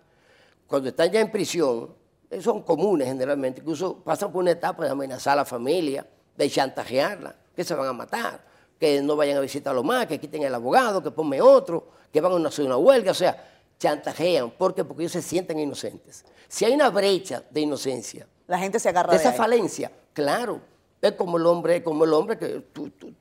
[0.68, 1.96] cuando están ya en prisión,
[2.30, 6.06] eh, son comunes generalmente, incluso pasan por una etapa de amenazar a la familia,
[6.38, 8.40] de chantajearla, que se van a matar,
[8.80, 12.46] que no vayan a visitarlo más, que quiten el abogado, que ponme otro, que van
[12.46, 14.52] a hacer una huelga, o sea, chantajean.
[14.52, 14.84] ¿Por qué?
[14.84, 16.26] Porque ellos se sienten inocentes.
[16.48, 20.62] Si hay una brecha de inocencia, la gente se agarra de, esa falencia, claro.
[21.02, 23.14] Es como el hombre, como el hombre que tú, tú,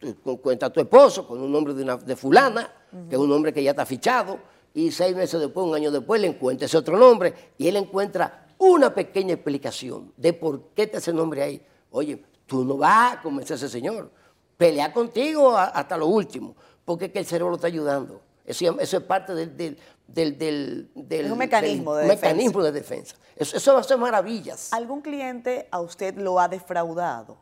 [0.61, 2.73] a tu esposo con un nombre de, una, de fulana,
[3.09, 4.39] que es un hombre que ya está fichado,
[4.73, 8.47] y seis meses después, un año después, le encuentra ese otro nombre, y él encuentra
[8.59, 11.63] una pequeña explicación de por qué te ese nombre ahí.
[11.91, 14.11] Oye, tú no vas a convencer a ese señor.
[14.57, 18.21] Pelea contigo hasta lo último, porque es que el cerebro lo está ayudando.
[18.45, 20.89] Eso, es parte del, del,
[21.33, 23.17] un mecanismo, de, mecanismo de defensa.
[23.37, 24.73] Eso, eso va a ser maravillas.
[24.73, 27.39] ¿Algún cliente a usted lo ha defraudado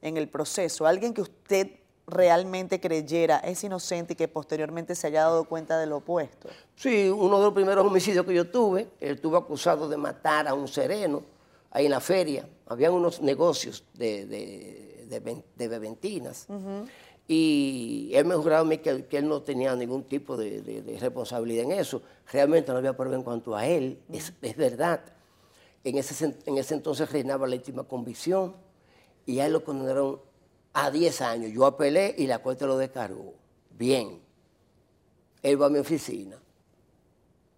[0.00, 0.86] en el proceso?
[0.86, 1.70] ¿Alguien que usted
[2.06, 6.48] realmente creyera es inocente y que posteriormente se haya dado cuenta de lo opuesto?
[6.76, 10.54] Sí, uno de los primeros homicidios que yo tuve, él estuvo acusado de matar a
[10.54, 11.22] un sereno
[11.70, 12.48] ahí en la feria.
[12.66, 16.46] Habían unos negocios de, de, bebentinas.
[17.28, 21.72] Y él me juraba a mí que, él no tenía ningún tipo de, responsabilidad en
[21.72, 22.02] eso.
[22.30, 25.00] Realmente no había prueba en cuanto a él, es, verdad.
[25.82, 28.54] En ese, en ese entonces reinaba la íntima convicción
[29.24, 30.20] y a él lo condenaron
[30.72, 31.52] a 10 años.
[31.52, 33.34] Yo apelé y la corte lo descargó.
[33.70, 34.20] Bien.
[35.42, 36.40] Él va a mi oficina.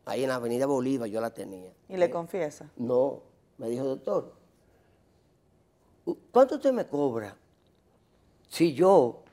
[0.06, 1.70] Ahí en la avenida Bolívar yo la tenía.
[1.88, 2.70] ¿Y le confiesa?
[2.76, 3.22] No.
[3.58, 4.32] Me dijo, doctor,
[6.30, 7.36] ¿cuánto usted me cobra
[8.48, 9.24] si yo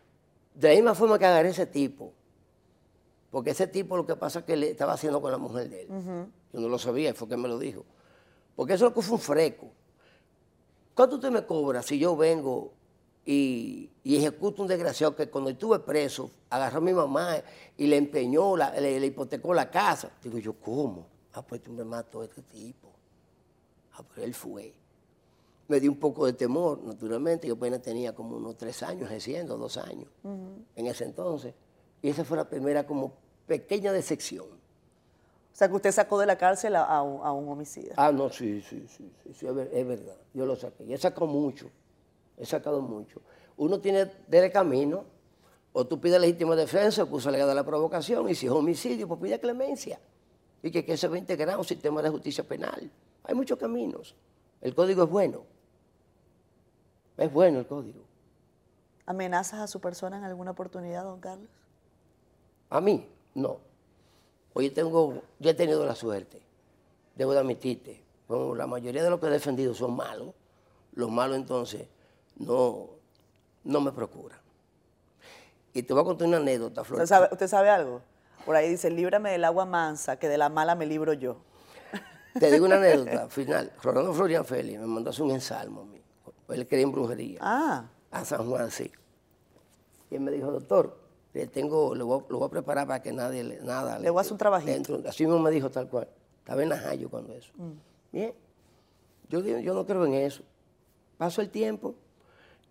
[0.55, 2.13] de la misma forma que agarré ese tipo,
[3.29, 5.81] porque ese tipo lo que pasa es que le estaba haciendo con la mujer de
[5.81, 5.87] él.
[6.53, 7.83] Yo no lo sabía, fue que me lo dijo.
[8.55, 9.67] Porque eso es lo que fue un freco.
[10.93, 12.71] ¿Cuánto usted me cobra si yo vengo
[13.25, 17.35] y, ejecuto un desgraciado que cuando estuve preso agarró a mi mamá
[17.75, 20.11] y le empeñó, le, hipotecó la casa?
[20.23, 21.05] Digo yo, ¿cómo?
[21.33, 22.87] Ah, pues tú me mató a este tipo.
[23.95, 24.73] Ah, pero él fue
[25.67, 27.47] me dio un poco de temor, naturalmente.
[27.47, 31.53] Yo apenas tenía como unos tres años haciendo, dos años en ese entonces.
[32.01, 33.13] Y esa fue la primera como
[33.47, 34.45] pequeña decepción.
[34.45, 37.93] O sea, que usted sacó de la cárcel a, un, homicida.
[37.95, 40.17] Ah, no, sí, sí, sí, sí, es verdad.
[40.33, 40.83] Yo lo saqué.
[40.83, 41.69] Y he sacado mucho.
[42.37, 43.21] He sacado mucho.
[43.57, 45.05] Uno tiene del camino,
[45.71, 49.07] o tú pides legítima defensa, o acusa legal de la provocación, y si es homicidio,
[49.07, 49.99] pues pide clemencia.
[50.61, 52.91] Y que, que se va a integrar un sistema de justicia penal.
[53.23, 54.13] Hay muchos caminos.
[54.59, 55.54] El código es bueno.
[57.17, 58.01] Es bueno el código.
[59.05, 61.49] ¿Amenazas a su persona en alguna oportunidad, don Carlos?
[62.69, 63.59] A mí, no.
[64.53, 66.41] Hoy tengo, yo he tenido la suerte,
[67.15, 70.33] debo de admitirte, como la mayoría de los que he defendido son malos,
[70.93, 71.87] los malos entonces
[72.37, 72.89] no,
[73.63, 74.39] no me procuran.
[75.73, 77.01] Y te voy a contar una anécdota, Flor.
[77.01, 78.01] ¿Usted sabe, ¿Usted sabe algo?
[78.45, 81.37] Por ahí dice, líbrame del agua mansa, que de la mala me libro yo.
[82.39, 83.71] Te digo una anécdota final.
[83.83, 86.01] Rolando Florian Félix me mandó hacer un ensalmo a mí.
[86.49, 87.39] Él creía en brujería.
[87.41, 87.89] Ah.
[88.11, 88.91] A San Juan, sí.
[90.09, 90.97] Y él me dijo, doctor,
[91.33, 93.99] le tengo, lo voy, a preparar para que nadie, nada.
[93.99, 95.01] Le voy a hacer un trabajito.
[95.07, 96.07] así mismo me dijo tal cual.
[96.39, 97.51] Estaba en Najayo cuando eso.
[97.55, 97.71] Mm.
[98.11, 98.33] Bien.
[99.29, 100.43] Yo, yo no creo en eso.
[101.17, 101.95] Paso el tiempo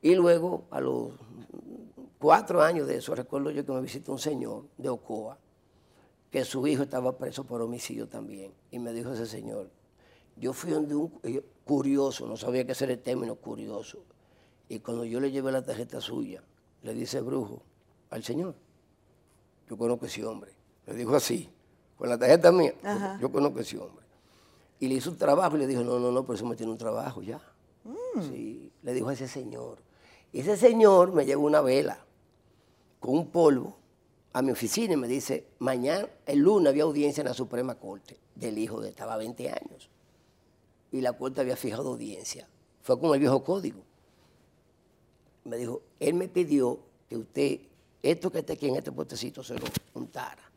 [0.01, 1.13] y luego a los
[2.19, 5.39] cuatro años de eso, recuerdo yo que me visitó un señor de Ocoa,
[6.31, 8.53] que su hijo estaba preso por homicidio también.
[8.71, 9.71] Y me dijo ese señor,
[10.37, 11.13] yo fui donde un
[11.65, 13.99] curioso, no sabía qué era el término curioso.
[14.69, 16.43] Y cuando yo le llevé la tarjeta suya,
[16.83, 17.63] le dice brujo
[18.11, 18.55] al señor,
[19.69, 20.53] yo conozco a ese hombre.
[20.87, 21.51] Le dijo así,
[21.97, 22.75] con la tarjeta mía,
[23.21, 24.05] yo, conozco a ese hombre.
[24.81, 26.73] Y le hizo un trabajo y le dijo, no, no, no, por eso me tiene
[26.73, 27.41] un trabajo ya.
[27.85, 28.23] Mm.
[28.23, 29.79] Sí, le dijo a ese señor.
[30.33, 32.05] Y ese señor me llevó una vela
[33.01, 33.77] con un polvo
[34.33, 38.19] a mi oficina y me dice, mañana, el lunes había audiencia en la Suprema Corte
[38.35, 39.91] del hijo de estaba 20 años.
[40.95, 42.47] Y la Corte había fijado audiencia.
[42.81, 43.83] Fue como el viejo código.
[45.43, 46.79] Me dijo, él me pidió
[47.09, 47.59] que usted,
[48.01, 50.49] esto que está aquí en este puestecito, se lo contara.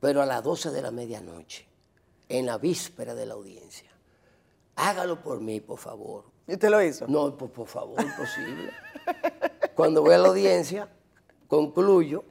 [0.00, 1.66] Pero a las 12 de la medianoche,
[2.28, 3.90] en la víspera de la audiencia,
[4.76, 6.24] hágalo por mí, por favor.
[6.46, 7.08] ¿Y usted lo hizo?
[7.08, 8.70] No, por, por favor, imposible.
[9.74, 10.92] Cuando voy a la audiencia,
[11.48, 12.22] concluyo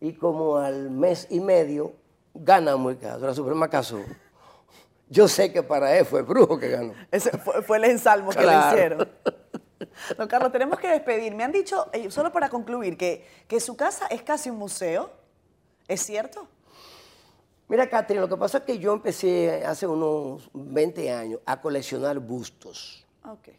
[0.00, 1.92] y como al mes y medio
[2.34, 3.98] ganamos el caso, la Suprema casó.
[5.10, 6.94] Yo sé que para él fue el brujo que ganó.
[7.10, 9.08] Ese fue, el ensalmo que le hicieron.
[10.16, 11.34] Don Carlos, tenemos que despedir.
[11.34, 15.10] Me han dicho, eh, solo para concluir, que, que su casa es casi un museo.
[15.88, 16.46] ¿Es cierto?
[17.68, 22.18] Mira, Catherine, lo que pasa es que yo empecé hace unos 20 años a coleccionar
[22.20, 23.04] bustos.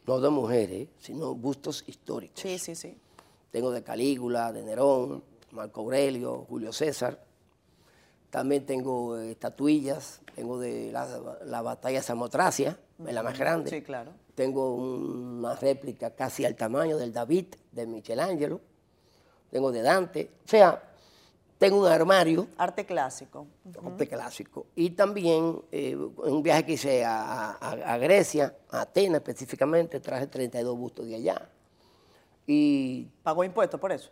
[0.08, 2.42] No de mujeres, sino bustos históricos.
[2.42, 2.98] Sí, sí, sí.
[3.52, 7.24] Tengo de Calígula, de Nerón, Marco Aurelio, Julio César.
[8.32, 13.70] También tengo eh, estatuillas, tengo de la, batalla de Samotracia, la más grande.
[13.70, 14.14] Sí, claro.
[14.34, 18.62] Tengo una réplica casi al tamaño del David de Michelangelo.
[19.52, 20.30] Tengo de Dante.
[20.46, 20.82] O sea,
[21.58, 22.48] tengo un armario.
[22.58, 23.48] Arte clásico.
[23.86, 24.68] Arte clásico.
[24.76, 31.06] Y también eh, un viaje que hice a, Grecia, a Atenas específicamente, traje 32 bustos
[31.06, 31.50] de allá.
[32.48, 34.10] Y, ¿Pagó impuestos por eso?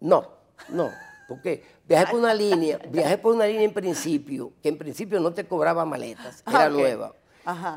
[0.00, 0.26] No,
[0.70, 0.90] no.
[1.28, 5.32] Porque viajé por una línea, viajé por una línea en principio, que en principio no
[5.32, 7.14] te cobraba maletas, era ah, nueva.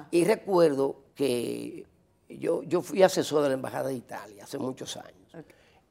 [0.09, 1.85] Y recuerdo que
[2.29, 5.35] yo, yo fui asesor de la Embajada de Italia hace muchos años.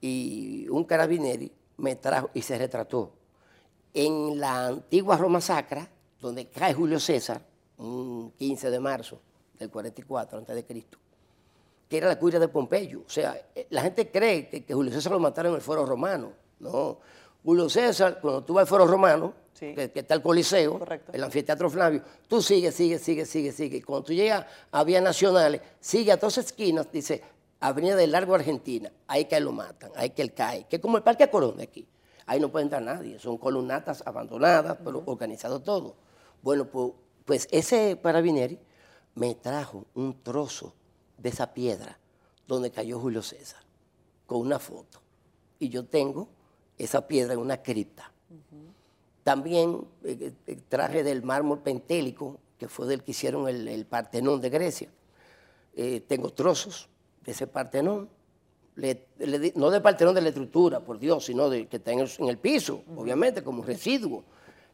[0.01, 3.13] Y un carabineri me trajo y se retrató
[3.93, 5.89] en la antigua Roma Sacra,
[6.21, 7.43] donde cae Julio César,
[7.79, 9.21] un 15 de marzo
[9.59, 10.87] del 44 a.C.,
[11.89, 13.03] que era la curia de Pompeyo.
[13.05, 16.33] O sea, eh, la gente cree que, Julio César lo mataron en el foro romano.
[16.61, 16.99] No.
[17.45, 20.81] Julio César, cuando tú vas al foro romano, que, está el Coliseo,
[21.13, 23.81] el anfiteatro Flavio, tú sigues, sigues, sigues, sigues, sigues.
[23.81, 27.23] Y cuando tú llegas a Vías Nacionales, sigue a dos esquinas, dice,
[27.61, 30.97] Avenida del Largo Argentina, ahí que lo matan, ahí que él cae, que es como
[30.97, 31.87] el Parque Corón de aquí.
[32.27, 35.97] Ahí no puede entrar nadie, son columnatas abandonadas, pero organizado todo.
[36.43, 36.93] Bueno, pues,
[37.25, 38.59] pues ese Parabineri
[39.15, 40.73] me trajo un trozo
[41.19, 41.99] de esa piedra
[42.47, 43.61] donde cayó Julio César,
[44.27, 45.01] con una foto.
[45.59, 46.29] Y yo tengo
[46.85, 48.11] esa piedra en una cripta.
[49.23, 54.51] También eh, eh, traje del mármol pentélico, que fue del que hicieron el, Partenón de
[54.51, 54.89] Grecia.
[55.75, 56.89] Eh, tengo trozos
[57.25, 58.09] de ese Partenón,
[59.55, 62.83] no del Partenón de la estructura, por Dios, sino de que está en el, piso,
[62.97, 64.25] obviamente, como residuo.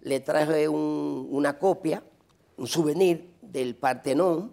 [0.03, 2.03] Le traje una copia,
[2.57, 4.53] un souvenir del Partenón,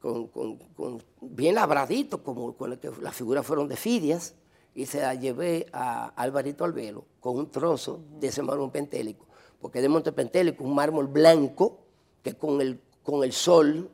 [0.00, 4.34] con, bien labradito, como con el que las figuras fueron de Fidias,
[4.74, 9.26] y se la llevé a Alvarito Albelo con un trozo de ese mármol pentélico,
[9.60, 11.78] porque de Monte Pentélico un mármol blanco
[12.22, 13.90] que con el, con el sol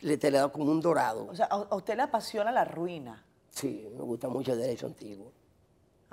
[0.00, 1.26] le te le da como un dorado.
[1.26, 3.24] O sea, a usted le apasiona la ruina.
[3.50, 5.32] Sí, me gusta mucho el derecho antiguo.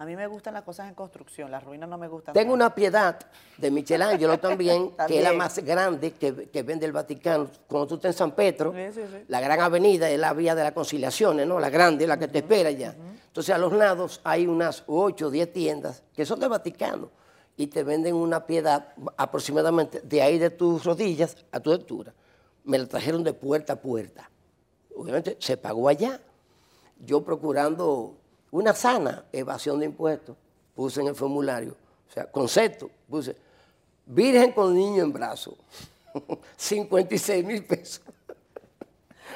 [0.02, 2.34] A mí me gustan las cosas en construcción, las ruinas no me gustan.
[2.34, 3.20] Tengo una piedad
[3.56, 7.48] de Michelangelo también, que es la más grande que, que, vende el Vaticano.
[7.68, 8.74] Cuando tú estás en San Pedro,
[9.28, 11.60] la gran avenida es la vía de las conciliaciones, ¿no?
[11.60, 12.96] La grande, la que te espera ya.
[13.28, 17.12] Entonces a los lados hay unas 8 o 10 tiendas que son del Vaticano
[17.56, 22.12] y te venden una piedad aproximadamente de ahí de tus rodillas a tu altura.
[22.64, 24.32] Me la trajeron de puerta a puerta.
[24.96, 26.20] Obviamente se pagó allá.
[27.06, 28.16] Yo procurando
[28.52, 30.36] una sana evasión de impuestos,
[30.76, 31.76] puse en el formulario,
[32.10, 33.36] o sea, concepto, puse,
[34.06, 35.58] virgen con niño en brazo,
[36.58, 38.04] 56 mil pesos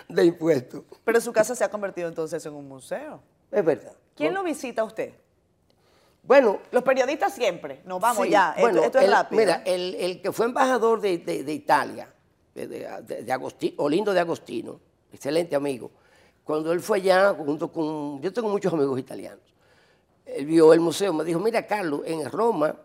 [0.07, 0.83] de impuestos.
[1.03, 3.21] Pero su casa se ha convertido entonces en un museo.
[3.51, 3.93] Es verdad.
[4.15, 5.13] ¿Quién lo visita a usted?
[6.23, 6.59] Bueno.
[6.71, 7.81] Los periodistas siempre.
[7.85, 8.53] Nos vamos ya.
[8.57, 9.39] Esto, es rápido.
[9.39, 11.13] Mira, el, que fue embajador de,
[11.53, 12.13] Italia,
[12.53, 14.79] de, de, Olindo de Agostino,
[15.11, 15.91] excelente amigo,
[16.45, 18.21] cuando él fue allá, junto con.
[18.21, 19.43] Yo tengo muchos amigos italianos.
[20.25, 22.75] Él vio el museo, me dijo: Mira, Carlos, en Roma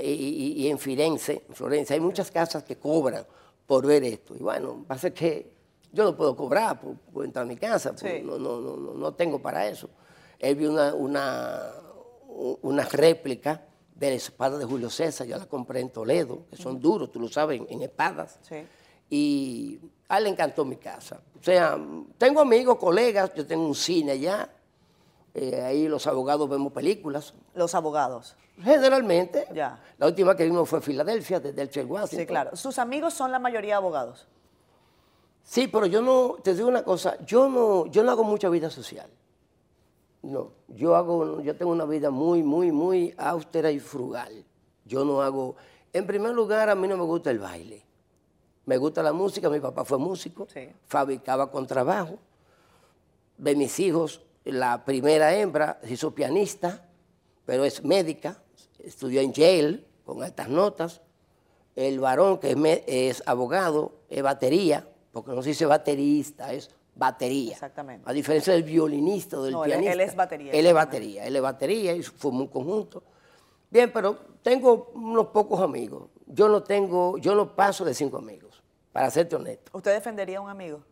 [0.00, 3.26] y, en Firenze, en Florencia, hay muchas casas que cobran
[3.66, 4.36] por ver esto.
[4.36, 5.50] Y bueno, pasa que
[5.90, 9.66] yo no puedo cobrar por, entrar a mi casa, no, no, no, no, tengo para
[9.66, 9.88] eso.
[10.38, 11.72] Él vio una, una,
[12.60, 13.62] una réplica
[13.94, 17.18] de la espada de Julio César, yo la compré en Toledo, que son duros, tú
[17.18, 18.38] lo sabes, en, espadas.
[19.10, 21.20] Y a él le encantó mi casa.
[21.38, 21.78] O sea,
[22.16, 24.50] tengo amigos, colegas, yo tengo un cine allá,
[25.34, 27.34] eh, ahí los abogados vemos películas.
[27.54, 28.36] Los abogados.
[28.60, 29.46] Generalmente.
[29.54, 29.80] Ya.
[29.98, 32.18] La última que vimos fue Filadelfia, desde el Washington.
[32.18, 32.56] Sí, claro.
[32.56, 34.26] ¿Sus amigos son la mayoría abogados?
[35.44, 38.68] Sí, pero yo no, te digo una cosa, yo no, yo no hago mucha vida
[38.68, 39.08] social.
[40.22, 44.44] No, yo hago, yo tengo una vida muy, muy, muy austera y frugal.
[44.84, 45.56] Yo no hago,
[45.92, 47.82] en primer lugar, a mí no me gusta el baile.
[48.68, 50.46] Me gusta la música, mi papá fue músico,
[50.88, 52.18] fabricaba con trabajo.
[53.38, 56.86] De mis hijos, la primera hembra se hizo pianista,
[57.46, 58.42] pero es médica,
[58.78, 61.00] estudió en Yale con altas notas.
[61.76, 67.54] El varón, que es, es abogado, es batería, porque no se dice baterista, es batería.
[67.54, 68.04] Exactamente.
[68.06, 69.92] A diferencia del violinista o del pianista.
[69.94, 70.52] Él, es batería.
[70.52, 73.02] Él es batería, él es batería y formó un conjunto.
[73.70, 76.10] Bien, pero tengo unos pocos amigos.
[76.26, 78.47] Yo no tengo, yo no paso de cinco amigos,
[78.98, 79.70] para serte honesto.
[79.72, 80.82] ¿Usted defendería a un amigo?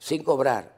[0.00, 0.76] Sin cobrar.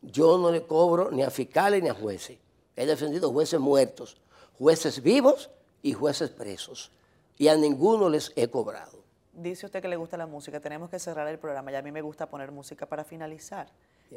[0.00, 2.38] Yo no le cobro ni a fiscales ni a jueces.
[2.76, 4.16] He defendido jueces muertos,
[4.56, 5.50] jueces vivos
[5.82, 6.92] y jueces presos.
[7.38, 8.96] Y a ninguno les he cobrado
[9.36, 11.92] dice usted que le gusta la música, tenemos que cerrar el programa, y a mí
[11.92, 13.68] me gusta poner música para finalizar.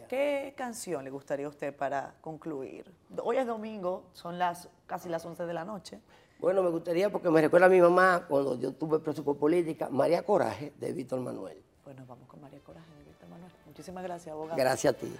[0.08, 2.90] ¿Qué canción le gustaría a usted para concluir?
[3.22, 6.00] Hoy es domingo, son las casi las 11 de la noche.
[6.40, 10.24] Bueno, me gustaría, porque me recuerda a mi mamá cuando yo tuve por política, María
[10.24, 11.62] Coraje de Víctor Manuel.
[11.84, 13.52] Bueno, vamos con María Coraje de Víctor Manuel.
[13.66, 14.58] Muchísimas gracias, abogado.
[14.58, 15.14] Gracias a ti.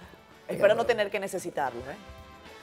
[0.48, 1.96] Espero no tener que necesitarlo, ¿eh?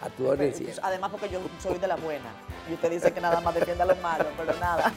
[0.01, 2.31] A tu orden, Además, porque yo soy de la buena.
[2.69, 4.91] Y usted dice que nada más defiende a los malos, pero nada.